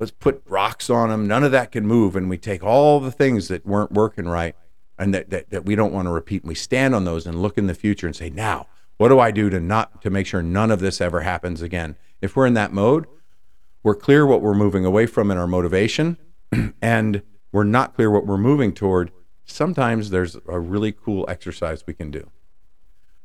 Let's 0.02 0.12
put 0.12 0.44
rocks 0.50 0.90
on 0.90 1.08
them. 1.08 1.30
None 1.30 1.46
of 1.46 1.54
that 1.54 1.72
can 1.72 1.88
move. 1.88 2.18
And 2.18 2.30
we 2.30 2.38
take 2.38 2.62
all 2.62 3.00
the 3.00 3.10
things 3.10 3.48
that 3.48 3.66
weren't 3.66 3.94
working 3.94 4.28
right 4.28 4.54
and 5.00 5.14
that, 5.14 5.30
that, 5.30 5.50
that 5.52 5.64
we 5.64 5.76
don't 5.76 5.94
want 5.94 6.08
to 6.08 6.12
repeat. 6.12 6.44
And 6.44 6.50
we 6.50 6.56
stand 6.56 6.94
on 6.94 7.06
those 7.06 7.26
and 7.26 7.42
look 7.42 7.58
in 7.58 7.68
the 7.68 7.74
future 7.74 8.06
and 8.06 8.14
say, 8.18 8.30
now, 8.30 8.68
what 8.98 9.08
do 9.08 9.22
I 9.22 9.32
do 9.32 9.50
to 9.50 9.62
not 9.62 10.02
to 10.02 10.10
make 10.10 10.28
sure 10.28 10.44
none 10.44 10.72
of 10.72 10.82
this 10.82 11.00
ever 11.00 11.22
happens 11.22 11.62
again? 11.62 11.96
If 12.22 12.36
we're 12.36 12.48
in 12.48 12.54
that 12.56 12.74
mode, 12.74 13.06
we're 13.84 13.96
clear 13.96 14.26
what 14.26 14.42
we're 14.42 14.54
moving 14.54 14.86
away 14.86 15.06
from 15.06 15.32
in 15.32 15.38
our 15.38 15.48
motivation, 15.48 16.18
and 16.82 17.22
we're 17.52 17.64
not 17.64 17.96
clear 17.96 18.12
what 18.12 18.26
we're 18.26 18.38
moving 18.38 18.74
toward. 18.74 19.12
Sometimes 19.46 20.10
there's 20.10 20.36
a 20.48 20.60
really 20.60 20.92
cool 20.92 21.26
exercise 21.30 21.86
we 21.88 21.94
can 21.94 22.12
do. 22.12 22.30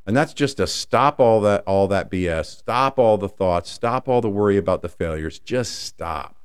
And 0.06 0.16
that's 0.16 0.34
just 0.34 0.56
to 0.56 0.66
stop 0.66 1.20
all 1.20 1.40
that 1.42 1.62
all 1.66 1.86
that 1.88 2.10
BS, 2.10 2.46
stop 2.46 2.98
all 2.98 3.18
the 3.18 3.28
thoughts, 3.28 3.70
stop 3.70 4.08
all 4.08 4.20
the 4.20 4.28
worry 4.28 4.56
about 4.56 4.82
the 4.82 4.88
failures, 4.88 5.38
just 5.38 5.82
stop. 5.84 6.36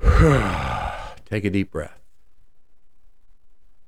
Take 1.24 1.44
a 1.44 1.50
deep 1.50 1.70
breath. 1.70 2.00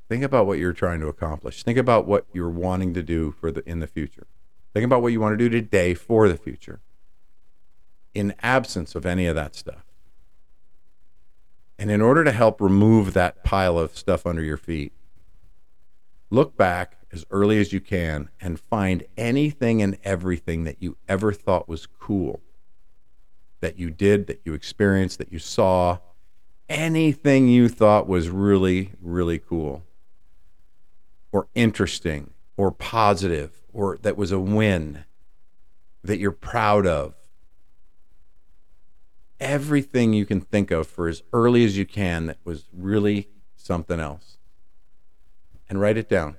Think 0.09 0.25
about 0.25 0.46
what 0.46 0.59
you're 0.59 0.72
trying 0.72 1.01
to 1.01 1.09
accomplish. 1.09 1.62
Think 1.62 1.79
about 1.79 2.07
what 2.07 2.27
you're 2.33 2.51
wanting 2.51 2.92
to 2.94 3.03
do 3.03 3.31
for 3.31 3.51
the 3.51 3.66
in 3.68 3.81
the 3.81 3.87
future. 3.87 4.27
Think 4.75 4.85
about 4.85 5.03
what 5.03 5.12
you 5.12 5.20
want 5.20 5.38
to 5.38 5.38
do 5.38 5.48
today 5.48 5.94
for 5.94 6.29
the 6.29 6.37
future 6.37 6.81
in 8.14 8.35
absence 8.40 8.94
of 8.94 9.07
any 9.07 9.27
of 9.27 9.35
that 9.35 9.55
stuff. 9.55 9.85
And 11.79 11.90
in 11.90 12.01
order 12.01 12.22
to 12.25 12.33
help 12.33 12.61
remove 12.61 13.12
that 13.12 13.42
pile 13.44 13.79
of 13.79 13.96
stuff 13.96 14.27
under 14.27 14.42
your 14.42 14.57
feet, 14.57 14.92
look 16.31 16.57
back 16.57 16.98
as 17.12 17.25
early 17.31 17.61
as 17.61 17.72
you 17.72 17.81
can 17.81 18.31
and 18.40 18.59
find 18.59 19.05
anything 19.16 19.83
and 19.83 19.98
everything 20.05 20.64
that 20.64 20.77
you 20.81 20.96
ever 21.09 21.33
thought 21.33 21.68
was 21.68 21.87
cool 21.87 22.40
that 23.61 23.79
you 23.79 23.90
did, 23.90 24.27
that 24.27 24.40
you 24.44 24.55
experienced, 24.55 25.18
that 25.18 25.33
you 25.33 25.38
saw, 25.38 25.98
anything 26.68 27.48
you 27.48 27.68
thought 27.68 28.09
was 28.09 28.29
really, 28.29 28.92
really 29.01 29.38
cool 29.38 29.83
or 31.31 31.48
interesting 31.55 32.31
or 32.57 32.70
positive 32.70 33.62
or 33.72 33.98
that 34.03 34.16
was 34.16 34.33
a 34.33 34.38
win 34.38 35.05
that 36.05 36.18
you're 36.18 36.33
proud 36.33 36.87
of 36.87 37.14
everything 39.42 40.12
you 40.12 40.24
can 40.24 40.40
think 40.40 40.70
of 40.70 40.87
for 40.87 41.09
as 41.09 41.22
early 41.33 41.64
as 41.64 41.76
you 41.76 41.85
can 41.85 42.26
that 42.26 42.38
was 42.44 42.64
really 42.72 43.28
something 43.57 44.00
else. 44.00 44.38
And 45.68 45.81
write 45.81 45.96
it 45.96 46.09
down. 46.09 46.38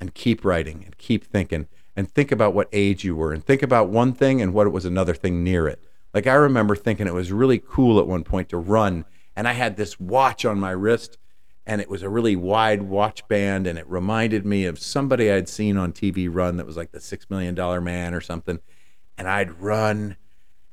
And 0.00 0.14
keep 0.14 0.44
writing 0.44 0.82
and 0.84 0.98
keep 0.98 1.24
thinking 1.24 1.68
and 1.94 2.10
think 2.10 2.32
about 2.32 2.54
what 2.54 2.68
age 2.72 3.04
you 3.04 3.14
were 3.14 3.32
and 3.32 3.44
think 3.44 3.62
about 3.62 3.88
one 3.88 4.12
thing 4.12 4.42
and 4.42 4.52
what 4.52 4.66
it 4.66 4.70
was 4.70 4.84
another 4.84 5.14
thing 5.14 5.44
near 5.44 5.68
it. 5.68 5.80
Like 6.12 6.26
I 6.26 6.34
remember 6.34 6.74
thinking 6.74 7.06
it 7.06 7.14
was 7.14 7.32
really 7.32 7.58
cool 7.58 8.00
at 8.00 8.06
one 8.06 8.24
point 8.24 8.48
to 8.50 8.56
run 8.56 9.04
and 9.36 9.46
I 9.46 9.52
had 9.52 9.76
this 9.76 10.00
watch 10.00 10.44
on 10.44 10.58
my 10.58 10.72
wrist 10.72 11.18
and 11.64 11.80
it 11.80 11.88
was 11.88 12.02
a 12.02 12.08
really 12.08 12.34
wide 12.34 12.82
watch 12.82 13.26
band 13.28 13.68
and 13.68 13.78
it 13.78 13.88
reminded 13.88 14.44
me 14.44 14.64
of 14.64 14.80
somebody 14.80 15.30
I'd 15.30 15.48
seen 15.48 15.76
on 15.76 15.92
TV 15.92 16.28
run 16.30 16.56
that 16.56 16.66
was 16.66 16.76
like 16.76 16.90
the 16.90 17.00
6 17.00 17.30
million 17.30 17.54
dollar 17.54 17.80
man 17.80 18.12
or 18.12 18.20
something 18.20 18.58
and 19.16 19.28
I'd 19.28 19.60
run 19.60 20.16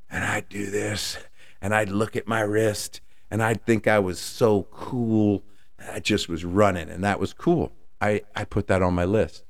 and 0.09 0.23
I'd 0.23 0.49
do 0.49 0.69
this 0.69 1.17
and 1.61 1.73
I'd 1.73 1.89
look 1.89 2.15
at 2.15 2.27
my 2.27 2.41
wrist 2.41 3.01
and 3.29 3.43
I'd 3.43 3.65
think 3.65 3.87
I 3.87 3.99
was 3.99 4.19
so 4.19 4.63
cool. 4.71 5.43
I 5.79 5.99
just 5.99 6.29
was 6.29 6.45
running 6.45 6.89
and 6.89 7.03
that 7.03 7.19
was 7.19 7.33
cool. 7.33 7.71
I, 8.01 8.21
I 8.35 8.45
put 8.45 8.67
that 8.67 8.81
on 8.81 8.93
my 8.93 9.05
list. 9.05 9.43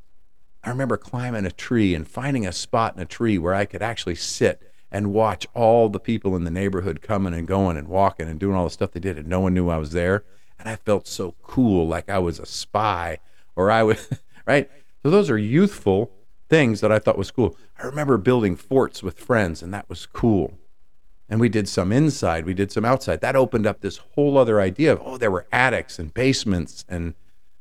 I 0.64 0.70
remember 0.70 0.98
climbing 0.98 1.46
a 1.46 1.52
tree 1.52 1.96
and 1.96 2.08
finding 2.08 2.46
a 2.46 2.52
spot 2.52 2.96
in 2.96 3.02
a 3.02 3.06
tree 3.06 3.38
where 3.38 3.54
I 3.54 3.66
could 3.66 3.82
actually 3.82 4.16
sit 4.16 4.62
and 4.92 5.14
watch 5.14 5.48
all 5.54 5.88
the 5.88 6.00
people 6.00 6.36
in 6.36 6.44
the 6.44 6.52
neighborhood 6.52 7.02
coming 7.02 7.34
and 7.34 7.48
going 7.48 7.78
and 7.78 7.88
walking 7.88 8.28
and 8.28 8.40
doing 8.40 8.56
all 8.56 8.66
the 8.66 8.70
stuff 8.70 8.92
they 8.92 9.00
did 9.00 9.18
and 9.18 9.28
no 9.28 9.40
one 9.40 9.54
knew 9.54 9.70
I 9.70 9.78
was 9.78 9.92
there. 9.92 10.24
And 10.58 10.68
I 10.68 10.76
felt 10.76 11.08
so 11.08 11.36
cool, 11.42 11.88
like 11.88 12.10
I 12.10 12.20
was 12.20 12.40
a 12.40 12.46
spy 12.46 13.20
or 13.56 13.72
I 13.72 13.84
was, 13.84 14.10
right? 14.46 14.70
So 15.04 15.10
those 15.10 15.30
are 15.30 15.38
youthful 15.38 16.12
things 16.50 16.82
that 16.82 16.92
I 16.92 17.00
thought 17.00 17.18
was 17.18 17.32
cool. 17.32 17.56
I 17.78 17.86
remember 17.86 18.18
building 18.18 18.56
forts 18.56 19.02
with 19.04 19.20
friends, 19.20 19.62
and 19.62 19.74
that 19.74 19.88
was 19.88 20.06
cool. 20.06 20.58
And 21.30 21.40
we 21.40 21.48
did 21.48 21.70
some 21.70 21.92
inside, 21.92 22.46
we 22.46 22.56
did 22.56 22.72
some 22.72 22.84
outside. 22.84 23.22
That 23.22 23.36
opened 23.36 23.68
up 23.68 23.82
this 23.82 23.98
whole 23.98 24.38
other 24.38 24.60
idea 24.60 24.92
of, 24.92 25.02
oh, 25.06 25.18
there 25.18 25.30
were 25.30 25.48
attics 25.52 26.00
and 26.00 26.12
basements 26.12 26.84
and 26.90 27.14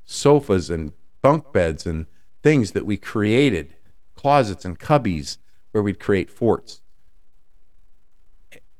sofas 0.04 0.70
and 0.70 0.92
bunk 1.20 1.52
beds 1.52 1.86
and 1.86 2.06
things 2.42 2.70
that 2.70 2.86
we 2.86 2.96
created, 2.96 3.74
closets 4.14 4.64
and 4.64 4.78
cubbies 4.78 5.36
where 5.72 5.82
we'd 5.82 6.00
create 6.00 6.30
forts. 6.30 6.80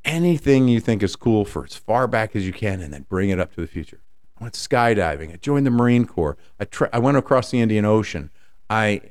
Anything 0.06 0.68
you 0.68 0.80
think 0.80 1.02
is 1.02 1.16
cool 1.16 1.44
for 1.44 1.64
as 1.64 1.74
far 1.74 2.06
back 2.06 2.34
as 2.34 2.46
you 2.46 2.52
can, 2.52 2.80
and 2.80 2.94
then 2.94 3.04
bring 3.10 3.28
it 3.28 3.38
up 3.38 3.54
to 3.54 3.60
the 3.60 3.66
future. 3.66 4.00
I 4.40 4.44
went 4.44 4.54
skydiving. 4.54 5.34
I 5.34 5.36
joined 5.36 5.66
the 5.66 5.70
Marine 5.70 6.06
Corps. 6.06 6.38
I, 6.58 6.64
tra- 6.64 6.88
I 6.94 6.98
went 6.98 7.18
across 7.18 7.50
the 7.50 7.60
Indian 7.60 7.84
Ocean. 7.84 8.30
I 8.70 9.02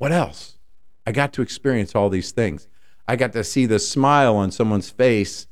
what 0.00 0.12
else? 0.12 0.56
I 1.06 1.12
got 1.12 1.34
to 1.34 1.42
experience 1.42 1.94
all 1.94 2.08
these 2.08 2.32
things. 2.32 2.66
I 3.06 3.16
got 3.16 3.34
to 3.34 3.44
see 3.44 3.66
the 3.66 3.78
smile 3.78 4.34
on 4.34 4.50
someone's 4.50 4.88
face 4.88 5.46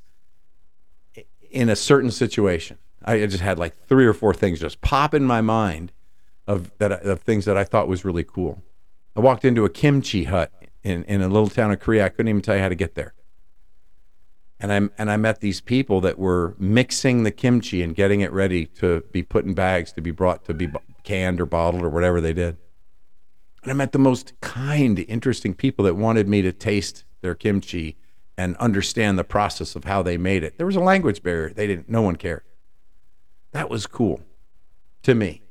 in 1.50 1.68
a 1.68 1.76
certain 1.76 2.10
situation. 2.10 2.78
I 3.04 3.26
just 3.26 3.42
had 3.42 3.58
like 3.58 3.76
three 3.76 4.06
or 4.06 4.14
four 4.14 4.32
things 4.32 4.58
just 4.58 4.80
pop 4.80 5.12
in 5.12 5.24
my 5.24 5.42
mind 5.42 5.92
of 6.46 6.70
that 6.78 6.92
of 6.92 7.20
things 7.20 7.44
that 7.44 7.58
I 7.58 7.64
thought 7.64 7.88
was 7.88 8.06
really 8.06 8.24
cool. 8.24 8.62
I 9.14 9.20
walked 9.20 9.44
into 9.44 9.66
a 9.66 9.68
kimchi 9.68 10.24
hut 10.24 10.50
in, 10.82 11.04
in 11.04 11.20
a 11.20 11.28
little 11.28 11.50
town 11.50 11.70
of 11.70 11.80
Korea. 11.80 12.06
I 12.06 12.08
couldn't 12.08 12.28
even 12.28 12.40
tell 12.40 12.56
you 12.56 12.62
how 12.62 12.70
to 12.70 12.74
get 12.74 12.94
there. 12.94 13.12
And 14.58 14.72
I 14.72 14.88
and 14.96 15.10
I 15.10 15.18
met 15.18 15.40
these 15.40 15.60
people 15.60 16.00
that 16.00 16.18
were 16.18 16.56
mixing 16.58 17.24
the 17.24 17.32
kimchi 17.32 17.82
and 17.82 17.94
getting 17.94 18.22
it 18.22 18.32
ready 18.32 18.64
to 18.80 19.02
be 19.12 19.22
put 19.22 19.44
in 19.44 19.52
bags 19.52 19.92
to 19.92 20.00
be 20.00 20.10
brought 20.10 20.46
to 20.46 20.54
be 20.54 20.70
canned 21.04 21.38
or 21.38 21.44
bottled 21.44 21.82
or 21.82 21.90
whatever 21.90 22.22
they 22.22 22.32
did. 22.32 22.56
And 23.62 23.72
I 23.72 23.74
met 23.74 23.92
the 23.92 23.98
most 23.98 24.32
kind, 24.40 24.98
interesting 25.00 25.54
people 25.54 25.84
that 25.84 25.94
wanted 25.94 26.28
me 26.28 26.42
to 26.42 26.52
taste 26.52 27.04
their 27.20 27.34
kimchi 27.34 27.96
and 28.36 28.56
understand 28.58 29.18
the 29.18 29.24
process 29.24 29.74
of 29.74 29.84
how 29.84 30.02
they 30.02 30.16
made 30.16 30.44
it. 30.44 30.56
There 30.56 30.66
was 30.66 30.76
a 30.76 30.80
language 30.80 31.22
barrier. 31.22 31.52
They 31.52 31.66
didn't 31.66 31.88
no 31.88 32.02
one 32.02 32.16
cared. 32.16 32.44
That 33.52 33.68
was 33.68 33.86
cool 33.86 34.20
to 35.02 35.14
me. 35.14 35.42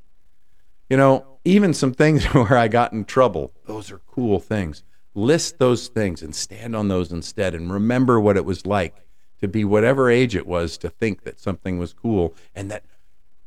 You 0.89 0.95
know, 0.95 1.39
even 1.43 1.73
some 1.73 1.93
things 1.93 2.23
where 2.33 2.57
I 2.57 2.69
got 2.69 2.93
in 2.93 3.05
trouble, 3.05 3.51
those 3.65 3.91
are 3.91 3.99
cool 4.07 4.39
things. 4.39 4.83
List 5.13 5.57
those 5.59 5.89
things 5.89 6.21
and 6.21 6.33
stand 6.33 6.75
on 6.75 6.87
those 6.87 7.11
instead 7.11 7.55
and 7.55 7.73
remember 7.73 8.19
what 8.19 8.37
it 8.37 8.45
was 8.45 8.65
like 8.65 9.03
to 9.41 9.47
be 9.47 9.65
whatever 9.65 10.09
age 10.09 10.35
it 10.35 10.47
was 10.47 10.77
to 10.77 10.89
think 10.89 11.23
that 11.23 11.39
something 11.39 11.77
was 11.77 11.93
cool 11.93 12.33
and 12.55 12.71
that 12.71 12.83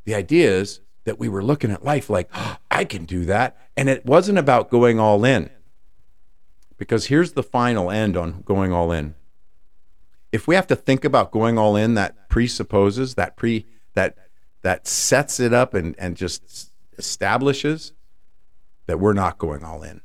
the 0.05 0.13
idea 0.13 0.49
is 0.49 0.81
that 1.05 1.19
we 1.19 1.29
were 1.29 1.43
looking 1.43 1.71
at 1.71 1.83
life 1.83 2.09
like, 2.09 2.29
oh, 2.35 2.57
I 2.71 2.85
can 2.85 3.05
do 3.05 3.25
that. 3.25 3.57
And 3.75 3.89
it 3.89 4.05
wasn't 4.05 4.37
about 4.37 4.71
going 4.71 4.99
all 4.99 5.25
in. 5.25 5.49
Because 6.77 7.07
here's 7.07 7.33
the 7.33 7.43
final 7.43 7.91
end 7.91 8.17
on 8.17 8.41
going 8.41 8.71
all 8.71 8.91
in. 8.91 9.13
If 10.31 10.47
we 10.47 10.55
have 10.55 10.67
to 10.67 10.75
think 10.75 11.03
about 11.03 11.31
going 11.31 11.57
all 11.57 11.75
in, 11.75 11.93
that 11.95 12.29
presupposes, 12.29 13.15
that 13.15 13.35
pre 13.35 13.67
that 13.93 14.15
that 14.61 14.87
sets 14.87 15.39
it 15.39 15.53
up 15.53 15.73
and, 15.73 15.95
and 15.99 16.15
just 16.15 16.71
establishes 16.97 17.93
that 18.85 18.99
we're 18.99 19.13
not 19.13 19.37
going 19.37 19.63
all 19.63 19.83
in. 19.83 20.01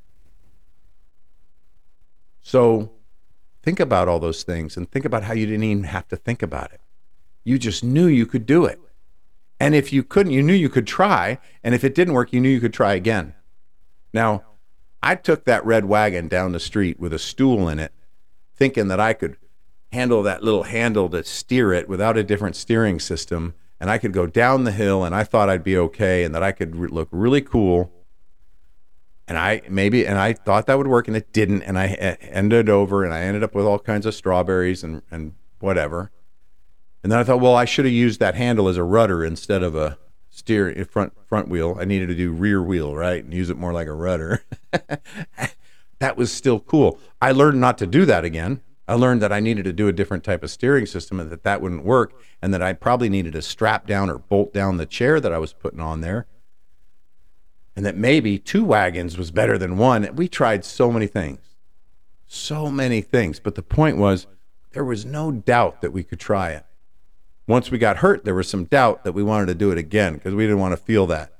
So 2.42 2.92
think 3.62 3.80
about 3.80 4.08
all 4.08 4.18
those 4.18 4.42
things 4.42 4.76
and 4.76 4.90
think 4.90 5.04
about 5.04 5.24
how 5.24 5.34
you 5.34 5.46
didn't 5.46 5.64
even 5.64 5.84
have 5.84 6.08
to 6.08 6.16
think 6.16 6.42
about 6.42 6.72
it. 6.72 6.80
You 7.44 7.58
just 7.58 7.84
knew 7.84 8.06
you 8.06 8.26
could 8.26 8.46
do 8.46 8.64
it. 8.64 8.80
And 9.58 9.74
if 9.74 9.92
you 9.92 10.02
couldn't, 10.02 10.32
you 10.32 10.42
knew 10.42 10.52
you 10.52 10.68
could 10.68 10.86
try. 10.86 11.38
And 11.64 11.74
if 11.74 11.82
it 11.84 11.94
didn't 11.94 12.14
work, 12.14 12.32
you 12.32 12.40
knew 12.40 12.48
you 12.48 12.60
could 12.60 12.74
try 12.74 12.94
again. 12.94 13.34
Now, 14.12 14.44
I 15.02 15.14
took 15.14 15.44
that 15.44 15.64
red 15.64 15.84
wagon 15.84 16.28
down 16.28 16.52
the 16.52 16.60
street 16.60 16.98
with 16.98 17.12
a 17.12 17.18
stool 17.18 17.68
in 17.68 17.78
it, 17.78 17.92
thinking 18.54 18.88
that 18.88 19.00
I 19.00 19.12
could 19.12 19.36
handle 19.92 20.22
that 20.24 20.42
little 20.42 20.64
handle 20.64 21.08
to 21.10 21.24
steer 21.24 21.72
it 21.72 21.88
without 21.88 22.18
a 22.18 22.24
different 22.24 22.56
steering 22.56 22.98
system. 22.98 23.54
And 23.80 23.90
I 23.90 23.98
could 23.98 24.12
go 24.12 24.26
down 24.26 24.64
the 24.64 24.72
hill 24.72 25.04
and 25.04 25.14
I 25.14 25.24
thought 25.24 25.48
I'd 25.48 25.64
be 25.64 25.76
okay 25.78 26.24
and 26.24 26.34
that 26.34 26.42
I 26.42 26.52
could 26.52 26.76
re- 26.76 26.88
look 26.88 27.08
really 27.10 27.40
cool. 27.40 27.92
And 29.28 29.38
I 29.38 29.62
maybe, 29.68 30.06
and 30.06 30.18
I 30.18 30.32
thought 30.32 30.66
that 30.66 30.78
would 30.78 30.86
work 30.86 31.08
and 31.08 31.16
it 31.16 31.32
didn't. 31.32 31.62
And 31.62 31.78
I 31.78 31.86
ended 32.20 32.68
over 32.68 33.04
and 33.04 33.12
I 33.12 33.20
ended 33.20 33.42
up 33.42 33.54
with 33.54 33.66
all 33.66 33.78
kinds 33.78 34.06
of 34.06 34.14
strawberries 34.14 34.82
and, 34.82 35.02
and 35.10 35.34
whatever. 35.60 36.10
And 37.06 37.12
then 37.12 37.20
I 37.20 37.22
thought, 37.22 37.38
well, 37.38 37.54
I 37.54 37.66
should 37.66 37.84
have 37.84 37.94
used 37.94 38.18
that 38.18 38.34
handle 38.34 38.66
as 38.66 38.76
a 38.76 38.82
rudder 38.82 39.24
instead 39.24 39.62
of 39.62 39.76
a 39.76 39.96
steer 40.28 40.76
eh, 40.76 40.82
front 40.82 41.12
front 41.24 41.46
wheel. 41.46 41.76
I 41.78 41.84
needed 41.84 42.08
to 42.08 42.16
do 42.16 42.32
rear 42.32 42.60
wheel, 42.60 42.96
right, 42.96 43.22
and 43.22 43.32
use 43.32 43.48
it 43.48 43.56
more 43.56 43.72
like 43.72 43.86
a 43.86 43.92
rudder. 43.92 44.42
that 46.00 46.16
was 46.16 46.32
still 46.32 46.58
cool. 46.58 46.98
I 47.22 47.30
learned 47.30 47.60
not 47.60 47.78
to 47.78 47.86
do 47.86 48.06
that 48.06 48.24
again. 48.24 48.60
I 48.88 48.94
learned 48.94 49.22
that 49.22 49.32
I 49.32 49.38
needed 49.38 49.66
to 49.66 49.72
do 49.72 49.86
a 49.86 49.92
different 49.92 50.24
type 50.24 50.42
of 50.42 50.50
steering 50.50 50.84
system 50.84 51.20
and 51.20 51.30
that 51.30 51.44
that 51.44 51.62
wouldn't 51.62 51.84
work, 51.84 52.12
and 52.42 52.52
that 52.52 52.60
I 52.60 52.72
probably 52.72 53.08
needed 53.08 53.34
to 53.34 53.42
strap 53.42 53.86
down 53.86 54.10
or 54.10 54.18
bolt 54.18 54.52
down 54.52 54.76
the 54.76 54.84
chair 54.84 55.20
that 55.20 55.32
I 55.32 55.38
was 55.38 55.52
putting 55.52 55.78
on 55.78 56.00
there. 56.00 56.26
And 57.76 57.86
that 57.86 57.96
maybe 57.96 58.36
two 58.36 58.64
wagons 58.64 59.16
was 59.16 59.30
better 59.30 59.56
than 59.56 59.78
one. 59.78 60.10
We 60.16 60.26
tried 60.26 60.64
so 60.64 60.90
many 60.90 61.06
things, 61.06 61.54
so 62.26 62.68
many 62.68 63.00
things. 63.00 63.38
But 63.38 63.54
the 63.54 63.62
point 63.62 63.96
was, 63.96 64.26
there 64.72 64.84
was 64.84 65.04
no 65.04 65.30
doubt 65.30 65.82
that 65.82 65.92
we 65.92 66.02
could 66.02 66.18
try 66.18 66.50
it 66.50 66.65
once 67.46 67.70
we 67.70 67.78
got 67.78 67.98
hurt, 67.98 68.24
there 68.24 68.34
was 68.34 68.48
some 68.48 68.64
doubt 68.64 69.04
that 69.04 69.12
we 69.12 69.22
wanted 69.22 69.46
to 69.46 69.54
do 69.54 69.70
it 69.70 69.78
again 69.78 70.14
because 70.14 70.34
we 70.34 70.44
didn't 70.44 70.58
want 70.58 70.72
to 70.72 70.76
feel 70.76 71.06
that. 71.06 71.32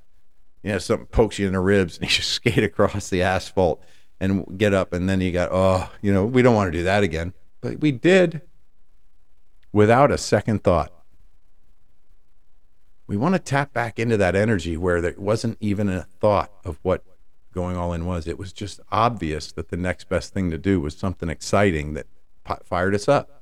You 0.63 0.73
know, 0.73 0.79
something 0.79 1.07
pokes 1.07 1.39
you 1.39 1.47
in 1.47 1.53
the 1.53 1.61
ribs 1.61 1.99
and 1.99 2.05
you 2.11 2.11
just 2.11 2.31
skate 2.31 2.63
across 2.63 3.11
the 3.11 3.23
asphalt 3.23 3.83
and 4.19 4.59
get 4.59 4.73
up, 4.73 4.93
and 4.93 5.09
then 5.09 5.21
you 5.21 5.31
got, 5.31 5.51
oh, 5.53 5.91
you 6.01 6.13
know, 6.13 6.25
we 6.25 6.41
don't 6.41 6.55
want 6.55 6.73
to 6.73 6.79
do 6.79 6.85
that 6.85 7.03
again. 7.03 7.35
But 7.61 7.81
we 7.81 7.93
did 7.93 8.41
without 9.73 10.11
a 10.11 10.19
second 10.19 10.65
thought. 10.65 10.91
We 13.07 13.17
want 13.17 13.35
to 13.35 13.39
tap 13.39 13.73
back 13.73 13.99
into 13.99 14.17
that 14.17 14.35
energy 14.35 14.77
where 14.77 15.01
there 15.01 15.15
wasn't 15.17 15.59
even 15.61 15.89
a 15.89 16.05
thought 16.19 16.51
of 16.65 16.79
what 16.83 17.05
going 17.53 17.77
all 17.77 17.93
in 17.93 18.07
was. 18.07 18.27
It 18.27 18.39
was 18.39 18.53
just 18.53 18.81
obvious 18.91 19.53
that 19.53 19.69
the 19.69 19.77
next 19.77 20.09
best 20.09 20.33
thing 20.33 20.51
to 20.51 20.59
do 20.59 20.81
was 20.81 20.97
something 20.97 21.29
exciting 21.29 21.95
that 21.95 22.07
fired 22.65 22.95
us 22.95 23.09
up. 23.09 23.36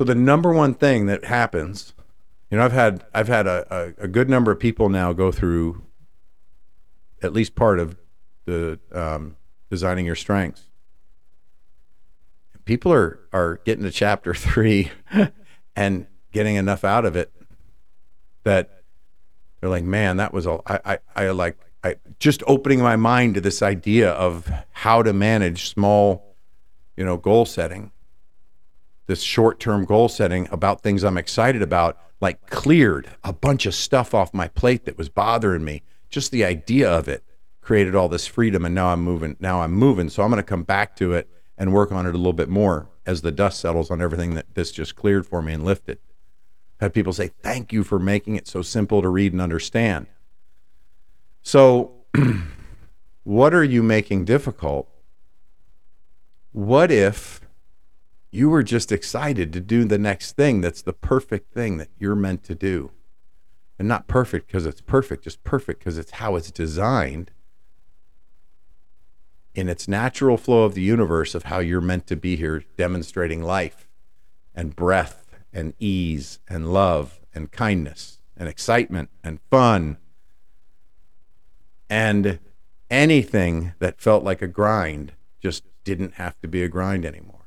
So 0.00 0.04
the 0.04 0.14
number 0.14 0.50
one 0.50 0.72
thing 0.72 1.04
that 1.06 1.26
happens, 1.26 1.92
you 2.50 2.56
know, 2.56 2.64
I've 2.64 2.72
had 2.72 3.04
I've 3.12 3.28
had 3.28 3.46
a, 3.46 3.66
a, 3.98 4.04
a 4.04 4.08
good 4.08 4.30
number 4.30 4.50
of 4.50 4.58
people 4.58 4.88
now 4.88 5.12
go 5.12 5.30
through 5.30 5.82
at 7.22 7.34
least 7.34 7.54
part 7.54 7.78
of 7.78 7.98
the 8.46 8.80
um, 8.92 9.36
designing 9.68 10.06
your 10.06 10.14
strengths. 10.14 10.70
People 12.64 12.94
are 12.94 13.20
are 13.34 13.60
getting 13.66 13.84
to 13.84 13.90
chapter 13.90 14.32
three 14.48 14.90
and 15.76 16.06
getting 16.32 16.56
enough 16.56 16.82
out 16.82 17.04
of 17.04 17.14
it 17.14 17.30
that 18.44 18.84
they're 19.60 19.68
like, 19.68 19.84
man, 19.84 20.16
that 20.16 20.32
was 20.32 20.46
all. 20.46 20.62
I, 20.66 20.80
I, 20.86 20.98
I 21.14 21.30
like 21.32 21.58
I 21.84 21.96
just 22.18 22.42
opening 22.46 22.80
my 22.80 22.96
mind 22.96 23.34
to 23.34 23.42
this 23.42 23.60
idea 23.60 24.12
of 24.12 24.50
how 24.70 25.02
to 25.02 25.12
manage 25.12 25.68
small, 25.68 26.36
you 26.96 27.04
know, 27.04 27.18
goal 27.18 27.44
setting 27.44 27.92
this 29.10 29.22
short 29.22 29.58
term 29.58 29.84
goal 29.84 30.08
setting 30.08 30.48
about 30.52 30.82
things 30.82 31.02
I'm 31.02 31.18
excited 31.18 31.62
about, 31.62 31.98
like 32.20 32.48
cleared 32.48 33.10
a 33.24 33.32
bunch 33.32 33.66
of 33.66 33.74
stuff 33.74 34.14
off 34.14 34.32
my 34.32 34.46
plate 34.46 34.84
that 34.84 34.96
was 34.96 35.08
bothering 35.08 35.64
me. 35.64 35.82
Just 36.08 36.30
the 36.30 36.44
idea 36.44 36.88
of 36.88 37.08
it 37.08 37.24
created 37.60 37.96
all 37.96 38.08
this 38.08 38.28
freedom. 38.28 38.64
And 38.64 38.72
now 38.72 38.92
I'm 38.92 39.02
moving. 39.02 39.36
Now 39.40 39.62
I'm 39.62 39.72
moving. 39.72 40.10
So 40.10 40.22
I'm 40.22 40.30
going 40.30 40.38
to 40.38 40.48
come 40.48 40.62
back 40.62 40.94
to 40.96 41.12
it 41.12 41.28
and 41.58 41.72
work 41.72 41.90
on 41.90 42.06
it 42.06 42.14
a 42.14 42.18
little 42.18 42.32
bit 42.32 42.48
more 42.48 42.88
as 43.04 43.22
the 43.22 43.32
dust 43.32 43.60
settles 43.60 43.90
on 43.90 44.00
everything 44.00 44.34
that 44.34 44.54
this 44.54 44.70
just 44.70 44.94
cleared 44.94 45.26
for 45.26 45.42
me 45.42 45.54
and 45.54 45.64
lifted. 45.64 45.98
I've 46.78 46.86
had 46.86 46.94
people 46.94 47.12
say, 47.12 47.32
Thank 47.42 47.72
you 47.72 47.82
for 47.82 47.98
making 47.98 48.36
it 48.36 48.46
so 48.46 48.62
simple 48.62 49.02
to 49.02 49.08
read 49.08 49.32
and 49.32 49.42
understand. 49.42 50.06
So, 51.42 52.04
what 53.24 53.54
are 53.54 53.64
you 53.64 53.82
making 53.82 54.26
difficult? 54.26 54.88
What 56.52 56.92
if 56.92 57.40
you 58.30 58.48
were 58.48 58.62
just 58.62 58.92
excited 58.92 59.52
to 59.52 59.60
do 59.60 59.84
the 59.84 59.98
next 59.98 60.32
thing 60.36 60.60
that's 60.60 60.82
the 60.82 60.92
perfect 60.92 61.52
thing 61.52 61.78
that 61.78 61.88
you're 61.98 62.14
meant 62.14 62.44
to 62.44 62.54
do. 62.54 62.90
And 63.78 63.88
not 63.88 64.06
perfect 64.06 64.46
because 64.46 64.66
it's 64.66 64.82
perfect, 64.82 65.24
just 65.24 65.42
perfect 65.42 65.80
because 65.80 65.98
it's 65.98 66.12
how 66.12 66.36
it's 66.36 66.50
designed 66.50 67.30
in 69.54 69.68
its 69.68 69.88
natural 69.88 70.36
flow 70.36 70.64
of 70.64 70.74
the 70.74 70.82
universe 70.82 71.34
of 71.34 71.44
how 71.44 71.58
you're 71.58 71.80
meant 71.80 72.06
to 72.06 72.16
be 72.16 72.36
here, 72.36 72.64
demonstrating 72.76 73.42
life 73.42 73.88
and 74.54 74.76
breath 74.76 75.26
and 75.52 75.74
ease 75.78 76.38
and 76.48 76.72
love 76.72 77.20
and 77.34 77.50
kindness 77.50 78.20
and 78.36 78.48
excitement 78.48 79.10
and 79.24 79.40
fun 79.50 79.96
and 81.88 82.38
anything 82.88 83.72
that 83.80 84.00
felt 84.00 84.22
like 84.22 84.40
a 84.40 84.46
grind 84.46 85.12
just 85.40 85.64
didn't 85.82 86.14
have 86.14 86.40
to 86.40 86.46
be 86.46 86.62
a 86.62 86.68
grind 86.68 87.04
anymore. 87.04 87.39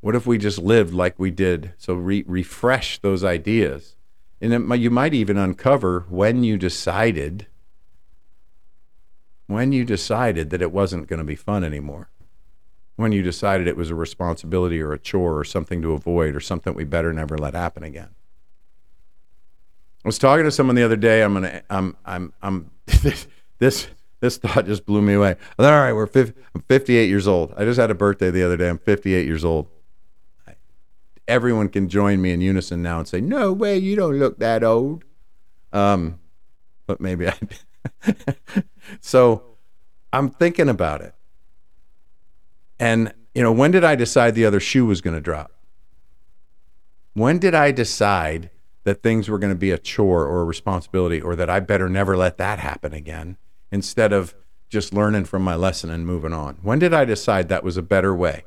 What 0.00 0.14
if 0.14 0.26
we 0.26 0.38
just 0.38 0.58
lived 0.58 0.94
like 0.94 1.18
we 1.18 1.30
did? 1.30 1.72
So 1.76 1.94
re- 1.94 2.24
refresh 2.26 2.98
those 2.98 3.24
ideas. 3.24 3.96
And 4.40 4.52
it, 4.52 4.78
you 4.78 4.90
might 4.90 5.14
even 5.14 5.36
uncover 5.36 6.06
when 6.08 6.44
you 6.44 6.56
decided 6.56 7.46
when 9.48 9.72
you 9.72 9.82
decided 9.82 10.50
that 10.50 10.60
it 10.60 10.70
wasn't 10.70 11.08
going 11.08 11.18
to 11.18 11.24
be 11.24 11.34
fun 11.34 11.64
anymore. 11.64 12.10
When 12.96 13.12
you 13.12 13.22
decided 13.22 13.66
it 13.66 13.78
was 13.78 13.88
a 13.88 13.94
responsibility 13.94 14.78
or 14.80 14.92
a 14.92 14.98
chore 14.98 15.38
or 15.38 15.44
something 15.44 15.80
to 15.80 15.94
avoid 15.94 16.36
or 16.36 16.40
something 16.40 16.74
we 16.74 16.84
better 16.84 17.14
never 17.14 17.38
let 17.38 17.54
happen 17.54 17.82
again. 17.82 18.10
I 20.04 20.08
was 20.08 20.18
talking 20.18 20.44
to 20.44 20.50
someone 20.50 20.76
the 20.76 20.82
other 20.82 20.96
day. 20.96 21.22
I'm 21.22 21.34
gonna. 21.34 21.62
I'm. 21.70 21.96
I'm. 22.04 22.32
I'm. 22.42 22.70
this. 23.58 23.88
This 24.20 24.36
thought 24.36 24.66
just 24.66 24.84
blew 24.84 25.00
me 25.00 25.14
away. 25.14 25.36
All 25.58 25.66
right, 25.66 25.92
we're. 25.92 26.06
50, 26.06 26.40
I'm 26.54 26.62
58 26.62 27.08
years 27.08 27.28
old. 27.28 27.54
I 27.56 27.64
just 27.64 27.78
had 27.78 27.90
a 27.90 27.94
birthday 27.94 28.30
the 28.30 28.42
other 28.42 28.56
day. 28.56 28.68
I'm 28.68 28.78
58 28.78 29.26
years 29.26 29.44
old 29.44 29.68
everyone 31.28 31.68
can 31.68 31.88
join 31.88 32.20
me 32.20 32.32
in 32.32 32.40
unison 32.40 32.82
now 32.82 32.98
and 32.98 33.06
say, 33.06 33.20
"No 33.20 33.52
way, 33.52 33.78
you 33.78 33.94
don't 33.94 34.18
look 34.18 34.38
that 34.38 34.64
old." 34.64 35.04
Um, 35.72 36.18
but 36.86 37.00
maybe 37.00 37.28
I. 37.28 37.34
so, 39.00 39.44
I'm 40.12 40.30
thinking 40.30 40.68
about 40.68 41.02
it, 41.02 41.14
and 42.80 43.12
you 43.34 43.42
know, 43.42 43.52
when 43.52 43.70
did 43.70 43.84
I 43.84 43.94
decide 43.94 44.34
the 44.34 44.46
other 44.46 44.58
shoe 44.58 44.86
was 44.86 45.00
going 45.00 45.14
to 45.14 45.20
drop? 45.20 45.52
When 47.14 47.38
did 47.38 47.54
I 47.54 47.70
decide 47.70 48.50
that 48.84 49.02
things 49.02 49.28
were 49.28 49.38
going 49.38 49.52
to 49.52 49.58
be 49.58 49.70
a 49.70 49.78
chore 49.78 50.24
or 50.24 50.40
a 50.40 50.44
responsibility 50.44 51.20
or 51.20 51.36
that 51.36 51.50
I 51.50 51.60
better 51.60 51.88
never 51.88 52.16
let 52.16 52.38
that 52.38 52.58
happen 52.58 52.94
again 52.94 53.36
instead 53.70 54.12
of 54.12 54.34
just 54.68 54.94
learning 54.94 55.24
from 55.26 55.42
my 55.42 55.54
lesson 55.54 55.90
and 55.90 56.06
moving 56.06 56.32
on? 56.32 56.58
When 56.62 56.78
did 56.78 56.94
I 56.94 57.04
decide 57.04 57.48
that 57.48 57.64
was 57.64 57.76
a 57.76 57.82
better 57.82 58.14
way? 58.14 58.44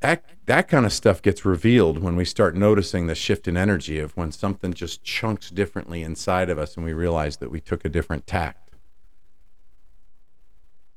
That, 0.00 0.24
that 0.46 0.68
kind 0.68 0.84
of 0.84 0.92
stuff 0.92 1.22
gets 1.22 1.44
revealed 1.44 1.98
when 1.98 2.16
we 2.16 2.24
start 2.24 2.56
noticing 2.56 3.06
the 3.06 3.14
shift 3.14 3.46
in 3.46 3.56
energy 3.56 3.98
of 3.98 4.16
when 4.16 4.32
something 4.32 4.72
just 4.74 5.04
chunks 5.04 5.50
differently 5.50 6.02
inside 6.02 6.50
of 6.50 6.58
us 6.58 6.76
and 6.76 6.84
we 6.84 6.92
realize 6.92 7.36
that 7.36 7.50
we 7.50 7.60
took 7.60 7.84
a 7.84 7.88
different 7.88 8.26
tact. 8.26 8.70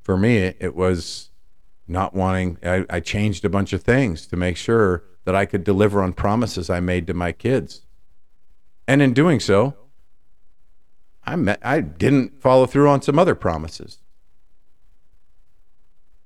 For 0.02 0.18
me, 0.18 0.38
it 0.38 0.76
was 0.76 1.30
not 1.88 2.14
wanting, 2.14 2.58
I, 2.64 2.86
I 2.90 3.00
changed 3.00 3.46
a 3.46 3.50
bunch 3.50 3.74
of 3.74 3.84
things 3.84 4.26
to 4.28 4.36
make 4.36 4.58
sure 4.58 5.04
that 5.26 5.36
I 5.36 5.46
could 5.46 5.64
deliver 5.64 6.02
on 6.02 6.14
promises 6.14 6.70
I 6.70 6.80
made 6.80 7.06
to 7.08 7.14
my 7.14 7.32
kids. 7.32 7.86
And 8.88 9.02
in 9.02 9.14
doing 9.14 9.40
so, 9.40 9.76
I, 11.24 11.36
met, 11.36 11.60
I 11.64 11.82
didn't 11.82 12.42
follow 12.42 12.66
through 12.66 12.90
on 12.90 13.02
some 13.02 13.18
other 13.18 13.36
promises. 13.36 14.00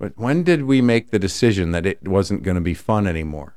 But 0.00 0.16
when 0.16 0.42
did 0.42 0.62
we 0.62 0.80
make 0.80 1.10
the 1.10 1.18
decision 1.18 1.72
that 1.72 1.84
it 1.84 2.08
wasn't 2.08 2.42
going 2.42 2.54
to 2.54 2.62
be 2.62 2.72
fun 2.72 3.06
anymore? 3.06 3.54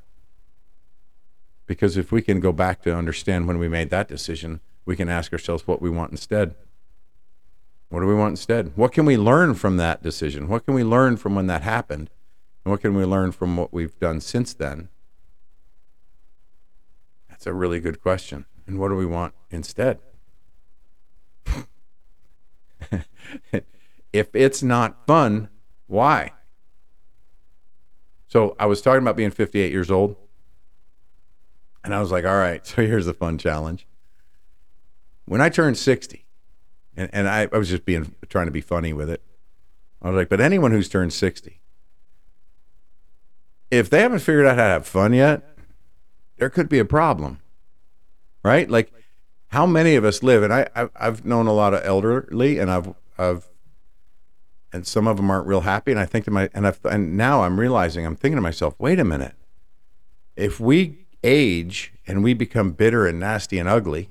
Because 1.66 1.96
if 1.96 2.12
we 2.12 2.20
can 2.20 2.38
go 2.38 2.52
back 2.52 2.82
to 2.82 2.94
understand 2.94 3.48
when 3.48 3.58
we 3.58 3.66
made 3.66 3.88
that 3.88 4.08
decision, 4.08 4.60
we 4.84 4.94
can 4.94 5.08
ask 5.08 5.32
ourselves 5.32 5.66
what 5.66 5.80
we 5.80 5.88
want 5.88 6.10
instead. 6.10 6.54
What 7.88 8.00
do 8.00 8.06
we 8.06 8.14
want 8.14 8.32
instead? 8.32 8.72
What 8.76 8.92
can 8.92 9.06
we 9.06 9.16
learn 9.16 9.54
from 9.54 9.78
that 9.78 10.02
decision? 10.02 10.46
What 10.48 10.66
can 10.66 10.74
we 10.74 10.84
learn 10.84 11.16
from 11.16 11.34
when 11.34 11.46
that 11.46 11.62
happened? 11.62 12.10
And 12.62 12.70
what 12.72 12.82
can 12.82 12.94
we 12.94 13.06
learn 13.06 13.32
from 13.32 13.56
what 13.56 13.72
we've 13.72 13.98
done 13.98 14.20
since 14.20 14.52
then? 14.52 14.90
That's 17.30 17.46
a 17.46 17.54
really 17.54 17.80
good 17.80 18.02
question. 18.02 18.44
And 18.66 18.78
what 18.78 18.88
do 18.90 18.96
we 18.96 19.06
want 19.06 19.32
instead? 19.50 19.98
if 24.12 24.28
it's 24.34 24.62
not 24.62 25.06
fun, 25.06 25.48
why? 25.86 26.32
So 28.34 28.56
I 28.58 28.66
was 28.66 28.82
talking 28.82 29.00
about 29.00 29.14
being 29.14 29.30
58 29.30 29.70
years 29.70 29.92
old. 29.92 30.16
And 31.84 31.94
I 31.94 32.00
was 32.00 32.10
like, 32.10 32.24
all 32.24 32.36
right, 32.36 32.66
so 32.66 32.84
here's 32.84 33.06
the 33.06 33.14
fun 33.14 33.38
challenge. 33.38 33.86
When 35.24 35.40
I 35.40 35.48
turned 35.48 35.78
60, 35.78 36.26
and, 36.96 37.08
and 37.12 37.28
I, 37.28 37.48
I 37.52 37.56
was 37.56 37.68
just 37.68 37.84
being 37.84 38.12
trying 38.28 38.46
to 38.46 38.52
be 38.52 38.60
funny 38.60 38.92
with 38.92 39.08
it. 39.08 39.22
I 40.02 40.10
was 40.10 40.16
like, 40.16 40.28
but 40.28 40.40
anyone 40.40 40.72
who's 40.72 40.88
turned 40.88 41.12
60, 41.12 41.60
if 43.70 43.88
they 43.88 44.00
haven't 44.00 44.18
figured 44.18 44.46
out 44.46 44.56
how 44.56 44.64
to 44.64 44.70
have 44.70 44.86
fun 44.86 45.12
yet, 45.12 45.56
there 46.38 46.50
could 46.50 46.68
be 46.68 46.80
a 46.80 46.84
problem. 46.84 47.40
Right? 48.42 48.68
Like 48.68 48.92
how 49.48 49.64
many 49.64 49.94
of 49.94 50.04
us 50.04 50.24
live 50.24 50.42
and 50.42 50.52
I, 50.52 50.68
I 50.74 50.88
I've 50.96 51.24
known 51.24 51.46
a 51.46 51.52
lot 51.52 51.72
of 51.72 51.82
elderly 51.84 52.58
and 52.58 52.70
I've 52.70 52.94
I've 53.16 53.48
and 54.74 54.86
some 54.86 55.06
of 55.06 55.16
them 55.16 55.30
aren't 55.30 55.46
real 55.46 55.60
happy 55.60 55.92
and 55.92 56.00
I 56.00 56.04
think 56.04 56.24
to 56.26 56.30
my 56.30 56.50
and 56.52 56.66
I've 56.66 56.84
and 56.84 57.16
now 57.16 57.44
I'm 57.44 57.58
realizing 57.58 58.04
I'm 58.04 58.16
thinking 58.16 58.36
to 58.36 58.42
myself, 58.42 58.74
wait 58.78 58.98
a 58.98 59.04
minute. 59.04 59.34
If 60.36 60.58
we 60.58 61.06
age 61.22 61.94
and 62.06 62.22
we 62.24 62.34
become 62.34 62.72
bitter 62.72 63.06
and 63.06 63.20
nasty 63.20 63.58
and 63.58 63.68
ugly, 63.68 64.10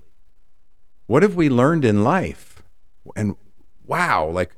what 1.06 1.22
have 1.22 1.36
we 1.36 1.50
learned 1.50 1.86
in 1.86 2.04
life? 2.04 2.50
and 3.16 3.36
wow, 3.86 4.26
like 4.26 4.56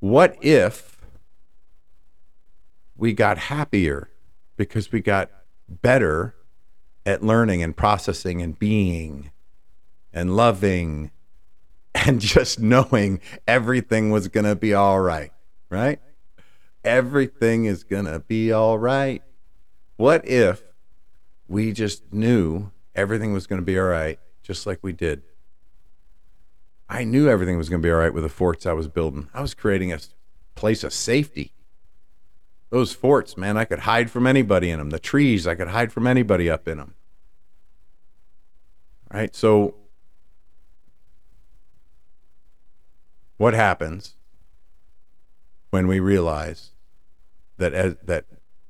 what 0.00 0.36
if 0.40 1.04
we 2.96 3.12
got 3.12 3.38
happier 3.38 4.08
because 4.56 4.92
we 4.92 5.00
got 5.00 5.30
better 5.68 6.34
at 7.04 7.22
learning 7.22 7.62
and 7.62 7.76
processing 7.76 8.40
and 8.40 8.58
being 8.58 9.32
and 10.12 10.36
loving 10.36 11.10
and 11.94 12.20
just 12.36 12.60
knowing 12.60 13.20
everything 13.46 14.10
was 14.10 14.28
going 14.28 14.46
to 14.46 14.54
be 14.56 14.72
all 14.74 15.00
right, 15.00 15.32
right? 15.70 16.00
Everything 16.84 17.64
is 17.64 17.84
going 17.84 18.06
to 18.06 18.20
be 18.20 18.52
all 18.52 18.78
right. 18.78 19.22
What 19.96 20.26
if 20.26 20.62
we 21.46 21.72
just 21.72 22.12
knew 22.12 22.70
everything 22.94 23.32
was 23.32 23.46
going 23.46 23.60
to 23.60 23.64
be 23.64 23.78
all 23.78 23.86
right, 23.86 24.18
just 24.42 24.66
like 24.66 24.78
we 24.82 24.92
did 24.92 25.22
I 26.88 27.04
knew 27.04 27.28
everything 27.28 27.58
was 27.58 27.68
going 27.68 27.82
to 27.82 27.86
be 27.86 27.92
all 27.92 27.98
right 27.98 28.14
with 28.14 28.22
the 28.22 28.30
forts 28.30 28.64
I 28.64 28.72
was 28.72 28.88
building. 28.88 29.28
I 29.34 29.42
was 29.42 29.54
creating 29.54 29.92
a 29.92 29.98
place 30.54 30.82
of 30.82 30.92
safety. 30.92 31.52
Those 32.70 32.92
forts, 32.92 33.36
man, 33.36 33.56
I 33.56 33.64
could 33.64 33.80
hide 33.80 34.10
from 34.10 34.26
anybody 34.26 34.70
in 34.70 34.78
them. 34.78 34.90
The 34.90 34.98
trees, 34.98 35.46
I 35.46 35.54
could 35.54 35.68
hide 35.68 35.92
from 35.92 36.06
anybody 36.06 36.48
up 36.48 36.66
in 36.66 36.78
them. 36.78 36.94
Right? 39.12 39.34
So, 39.34 39.74
what 43.36 43.54
happens 43.54 44.16
when 45.70 45.86
we 45.86 46.00
realize 46.00 46.72
that 47.58 47.74
as, 47.74 47.96
that 48.04 48.24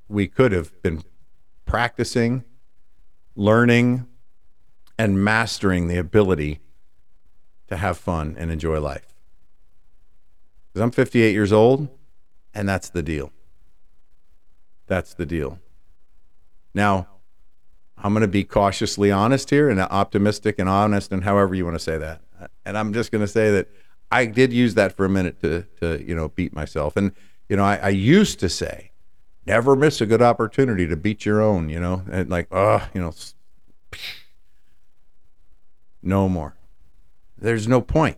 we 0.08 0.26
could 0.26 0.52
have 0.52 0.80
been 0.82 1.02
practicing, 1.66 2.44
learning, 3.37 4.06
and 4.98 5.22
mastering 5.22 5.88
the 5.88 5.96
ability 5.96 6.61
to 7.68 7.76
have 7.76 7.98
fun 7.98 8.34
and 8.38 8.50
enjoy 8.50 8.80
life. 8.80 9.14
Because 10.68 10.82
I'm 10.82 10.90
58 10.90 11.32
years 11.32 11.52
old, 11.52 11.88
and 12.54 12.68
that's 12.68 12.90
the 12.90 13.02
deal. 13.02 13.32
That's 14.87 15.14
the 15.14 15.26
deal. 15.26 15.58
Now, 16.74 17.08
I'm 17.96 18.12
going 18.12 18.22
to 18.22 18.28
be 18.28 18.44
cautiously 18.44 19.11
honest 19.11 19.50
here 19.50 19.68
and 19.68 19.80
optimistic 19.80 20.58
and 20.58 20.68
honest, 20.68 21.12
and 21.12 21.24
however 21.24 21.54
you 21.54 21.64
want 21.64 21.74
to 21.74 21.82
say 21.82 21.98
that. 21.98 22.22
And 22.64 22.78
I'm 22.78 22.92
just 22.92 23.12
going 23.12 23.20
to 23.20 23.28
say 23.28 23.50
that 23.50 23.68
I 24.11 24.27
did 24.27 24.53
use 24.53 24.75
that 24.75 24.97
for 24.97 25.05
a 25.05 25.09
minute 25.09 25.40
to, 25.40 25.66
to 25.81 26.03
you 26.05 26.14
know, 26.14 26.29
beat 26.29 26.55
myself. 26.55 26.97
And, 26.97 27.12
you 27.49 27.57
know, 27.57 27.64
I, 27.64 27.77
I 27.77 27.88
used 27.90 28.40
to 28.40 28.49
say, 28.49 28.92
never 29.47 29.77
miss 29.77 30.01
a 30.01 30.07
good 30.07 30.23
opportunity 30.23 30.87
to 30.87 30.97
beat 30.97 31.27
your 31.27 31.40
own, 31.40 31.68
you 31.68 31.81
know, 31.81 32.03
and 32.11 32.31
like, 32.31 32.49
oh, 32.51 32.88
you 32.94 33.01
know, 33.01 33.12
no 36.03 36.29
more. 36.29 36.57
There's 37.37 37.68
no 37.68 37.81
point. 37.81 38.16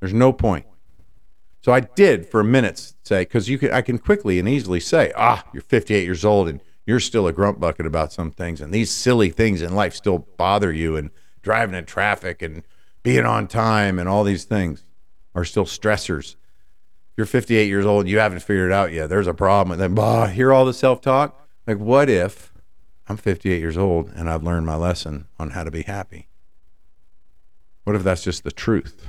There's 0.00 0.14
no 0.14 0.32
point. 0.32 0.66
So 1.62 1.72
I 1.72 1.80
did 1.80 2.26
for 2.26 2.40
a 2.40 2.44
minute 2.44 2.92
say, 3.02 3.22
because 3.22 3.48
you 3.48 3.58
can, 3.58 3.72
I 3.72 3.82
can 3.82 3.98
quickly 3.98 4.38
and 4.38 4.48
easily 4.48 4.80
say, 4.80 5.12
ah, 5.16 5.44
you're 5.52 5.62
58 5.62 6.04
years 6.04 6.24
old 6.24 6.48
and 6.48 6.60
you're 6.86 7.00
still 7.00 7.26
a 7.26 7.32
grunt 7.32 7.58
bucket 7.58 7.84
about 7.84 8.12
some 8.12 8.30
things, 8.30 8.60
and 8.60 8.72
these 8.72 8.92
silly 8.92 9.30
things 9.30 9.60
in 9.60 9.74
life 9.74 9.92
still 9.92 10.20
bother 10.36 10.72
you, 10.72 10.96
and 10.96 11.10
driving 11.42 11.74
in 11.74 11.84
traffic 11.84 12.40
and 12.42 12.62
being 13.06 13.24
on 13.24 13.46
time 13.46 14.00
and 14.00 14.08
all 14.08 14.24
these 14.24 14.42
things 14.42 14.84
are 15.32 15.44
still 15.44 15.64
stressors. 15.64 16.34
You're 17.16 17.24
58 17.24 17.68
years 17.68 17.86
old, 17.86 18.00
and 18.00 18.10
you 18.10 18.18
haven't 18.18 18.40
figured 18.40 18.72
it 18.72 18.74
out 18.74 18.92
yet. 18.92 19.08
There's 19.08 19.28
a 19.28 19.32
problem, 19.32 19.70
and 19.70 19.80
then 19.80 19.94
bah, 19.94 20.26
hear 20.26 20.52
all 20.52 20.64
the 20.64 20.74
self 20.74 21.00
talk. 21.00 21.48
Like, 21.68 21.78
what 21.78 22.10
if 22.10 22.52
I'm 23.08 23.16
58 23.16 23.60
years 23.60 23.78
old 23.78 24.10
and 24.16 24.28
I've 24.28 24.42
learned 24.42 24.66
my 24.66 24.74
lesson 24.74 25.28
on 25.38 25.50
how 25.50 25.62
to 25.62 25.70
be 25.70 25.82
happy? 25.82 26.26
What 27.84 27.94
if 27.94 28.02
that's 28.02 28.24
just 28.24 28.42
the 28.42 28.50
truth? 28.50 29.06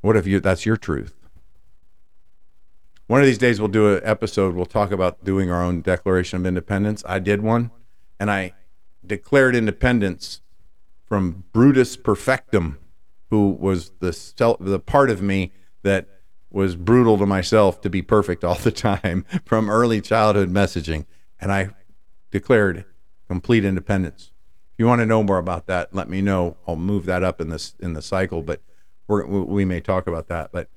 What 0.00 0.16
if 0.16 0.28
you 0.28 0.38
that's 0.38 0.64
your 0.64 0.76
truth? 0.76 1.16
One 3.08 3.20
of 3.20 3.26
these 3.26 3.38
days 3.38 3.58
we'll 3.58 3.66
do 3.66 3.96
an 3.96 4.00
episode 4.04 4.54
we'll 4.54 4.64
talk 4.64 4.92
about 4.92 5.24
doing 5.24 5.50
our 5.50 5.64
own 5.64 5.80
declaration 5.80 6.38
of 6.38 6.46
independence. 6.46 7.02
I 7.04 7.18
did 7.18 7.42
one 7.42 7.72
and 8.20 8.30
I 8.30 8.52
declared 9.04 9.56
independence 9.56 10.40
from 11.06 11.44
Brutus 11.52 11.96
Perfectum, 11.96 12.78
who 13.30 13.50
was 13.50 13.92
the 14.00 14.12
self, 14.12 14.58
the 14.60 14.78
part 14.78 15.10
of 15.10 15.22
me 15.22 15.52
that 15.82 16.08
was 16.50 16.76
brutal 16.76 17.18
to 17.18 17.26
myself 17.26 17.80
to 17.80 17.90
be 17.90 18.02
perfect 18.02 18.44
all 18.44 18.54
the 18.56 18.72
time 18.72 19.24
from 19.44 19.70
early 19.70 20.00
childhood 20.00 20.50
messaging 20.50 21.06
and 21.40 21.52
I 21.52 21.70
declared 22.30 22.84
complete 23.28 23.64
independence 23.64 24.32
if 24.76 24.80
you 24.80 24.86
want 24.88 25.00
to 25.00 25.06
know 25.06 25.22
more 25.22 25.38
about 25.38 25.68
that, 25.68 25.94
let 25.94 26.06
me 26.06 26.20
know. 26.20 26.58
I'll 26.68 26.76
move 26.76 27.06
that 27.06 27.22
up 27.22 27.40
in 27.40 27.48
this 27.48 27.74
in 27.80 27.94
the 27.94 28.02
cycle, 28.02 28.42
but 28.42 28.60
we 29.08 29.24
we 29.24 29.64
may 29.64 29.80
talk 29.80 30.06
about 30.06 30.28
that. 30.28 30.52
But 30.52 30.68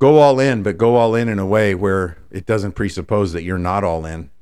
go 0.00 0.18
all 0.18 0.40
in, 0.40 0.64
but 0.64 0.76
go 0.76 0.96
all 0.96 1.14
in 1.14 1.28
in 1.28 1.38
a 1.38 1.46
way 1.46 1.76
where 1.76 2.18
it 2.32 2.46
doesn't 2.46 2.72
presuppose 2.72 3.32
that 3.32 3.44
you're 3.44 3.58
not 3.58 3.84
all 3.84 4.04
in. 4.04 4.32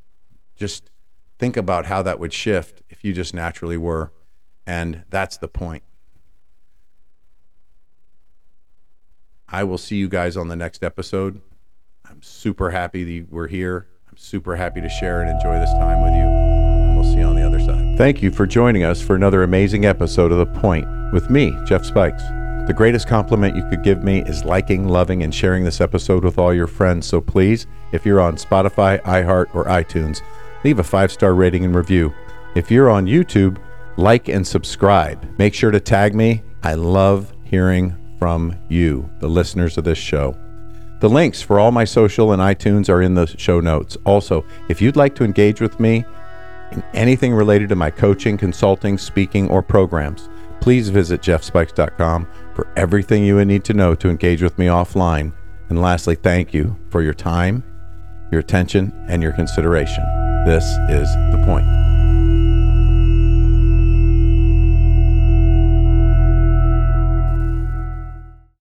Just 0.57 0.91
think 1.39 1.59
about 1.59 1.85
how 1.85 2.01
that 2.05 2.19
would 2.19 2.33
shift 2.33 2.81
if 2.89 3.05
you 3.05 3.13
just 3.13 3.35
naturally 3.35 3.77
were, 3.77 4.15
and 4.67 5.05
that's 5.11 5.37
the 5.37 5.49
point. 5.49 5.83
I 9.49 9.63
will 9.65 9.79
see 9.79 9.97
you 9.97 10.09
guys 10.09 10.37
on 10.37 10.49
the 10.49 10.57
next 10.57 10.83
episode. 10.83 11.41
I'm 12.09 12.23
super 12.23 12.71
happy 12.71 13.21
that 13.21 13.33
we're 13.33 13.47
here. 13.47 13.87
I'm 14.09 14.17
super 14.17 14.57
happy 14.57 14.81
to 14.81 14.89
share 14.89 15.23
and 15.23 15.31
enjoy 15.31 15.59
this 15.59 15.73
time 15.75 16.03
with 16.03 16.15
you. 16.15 16.21
And 16.21 16.97
we'll 16.97 17.05
see 17.05 17.19
you 17.19 17.27
on 17.27 17.37
the 17.37 17.47
other 17.47 17.61
side. 17.61 17.97
Thank 17.97 18.23
you 18.23 18.31
for 18.31 18.47
joining 18.47 18.83
us 18.85 19.01
for 19.01 19.15
another 19.15 19.43
amazing 19.45 19.85
episode 19.85 20.33
of 20.33 20.39
The 20.39 20.61
Point 20.61 20.87
with 21.13 21.31
me, 21.31 21.57
Jeff 21.65 21.85
Spikes. 21.85 22.23
The 22.67 22.75
greatest 22.77 23.07
compliment 23.07 23.57
you 23.57 23.63
could 23.71 23.85
give 23.85 24.03
me 24.03 24.23
is 24.23 24.45
liking, 24.45 24.89
loving, 24.89 25.23
and 25.23 25.33
sharing 25.33 25.63
this 25.63 25.81
episode 25.81 26.25
with 26.25 26.37
all 26.37 26.53
your 26.53 26.67
friends. 26.67 27.07
So 27.07 27.21
please, 27.21 27.69
if 27.93 28.05
you're 28.05 28.21
on 28.21 28.35
Spotify, 28.35 29.01
iHeart, 29.03 29.55
or 29.55 29.67
iTunes, 29.67 30.21
leave 30.65 30.81
a 30.81 30.85
five 30.85 31.13
star 31.13 31.35
rating 31.35 31.65
and 31.65 31.75
review. 31.75 32.13
If 32.57 32.71
you're 32.71 32.91
on 32.91 33.07
YouTube, 33.07 33.59
like 33.97 34.29
and 34.29 34.47
subscribe. 34.47 35.27
Make 35.39 35.55
sure 35.55 35.71
to 35.71 35.81
tag 35.81 36.15
me. 36.15 36.43
I 36.63 36.75
love 36.75 37.33
hearing 37.45 37.97
from 38.19 38.57
you, 38.69 39.09
the 39.21 39.29
listeners 39.29 39.79
of 39.79 39.85
this 39.85 39.99
show. 39.99 40.37
The 41.01 41.09
links 41.09 41.43
for 41.43 41.61
all 41.61 41.73
my 41.73 41.85
social 41.85 42.33
and 42.33 42.41
iTunes 42.41 42.89
are 42.89 43.03
in 43.03 43.15
the 43.15 43.27
show 43.27 43.61
notes. 43.61 43.97
Also, 44.05 44.45
if 44.69 44.81
you'd 44.81 44.97
like 44.97 45.15
to 45.17 45.25
engage 45.25 45.61
with 45.61 45.79
me 45.79 46.05
in 46.73 46.83
anything 46.95 47.35
related 47.35 47.69
to 47.69 47.77
my 47.77 47.91
coaching, 47.91 48.39
consulting, 48.39 48.97
speaking, 48.97 49.49
or 49.51 49.63
programs, 49.63 50.29
please 50.61 50.89
visit 50.89 51.21
jeffspikes.com 51.21 52.27
for 52.55 52.67
everything 52.77 53.25
you 53.25 53.37
would 53.37 53.47
need 53.47 53.65
to 53.65 53.75
know 53.75 53.95
to 53.95 54.09
engage 54.09 54.43
with 54.43 54.59
me 54.59 54.67
offline. 54.67 55.33
And 55.69 55.83
lastly, 55.83 56.15
thank 56.15 56.55
you 56.55 56.77
for 56.91 57.03
your 57.03 57.15
time, 57.15 57.63
your 58.33 58.41
attention, 58.41 58.93
and 59.09 59.23
your 59.23 59.33
consideration. 59.33 60.05
This 60.47 60.65
is 60.89 61.13
the 61.33 61.43
point. 61.47 61.96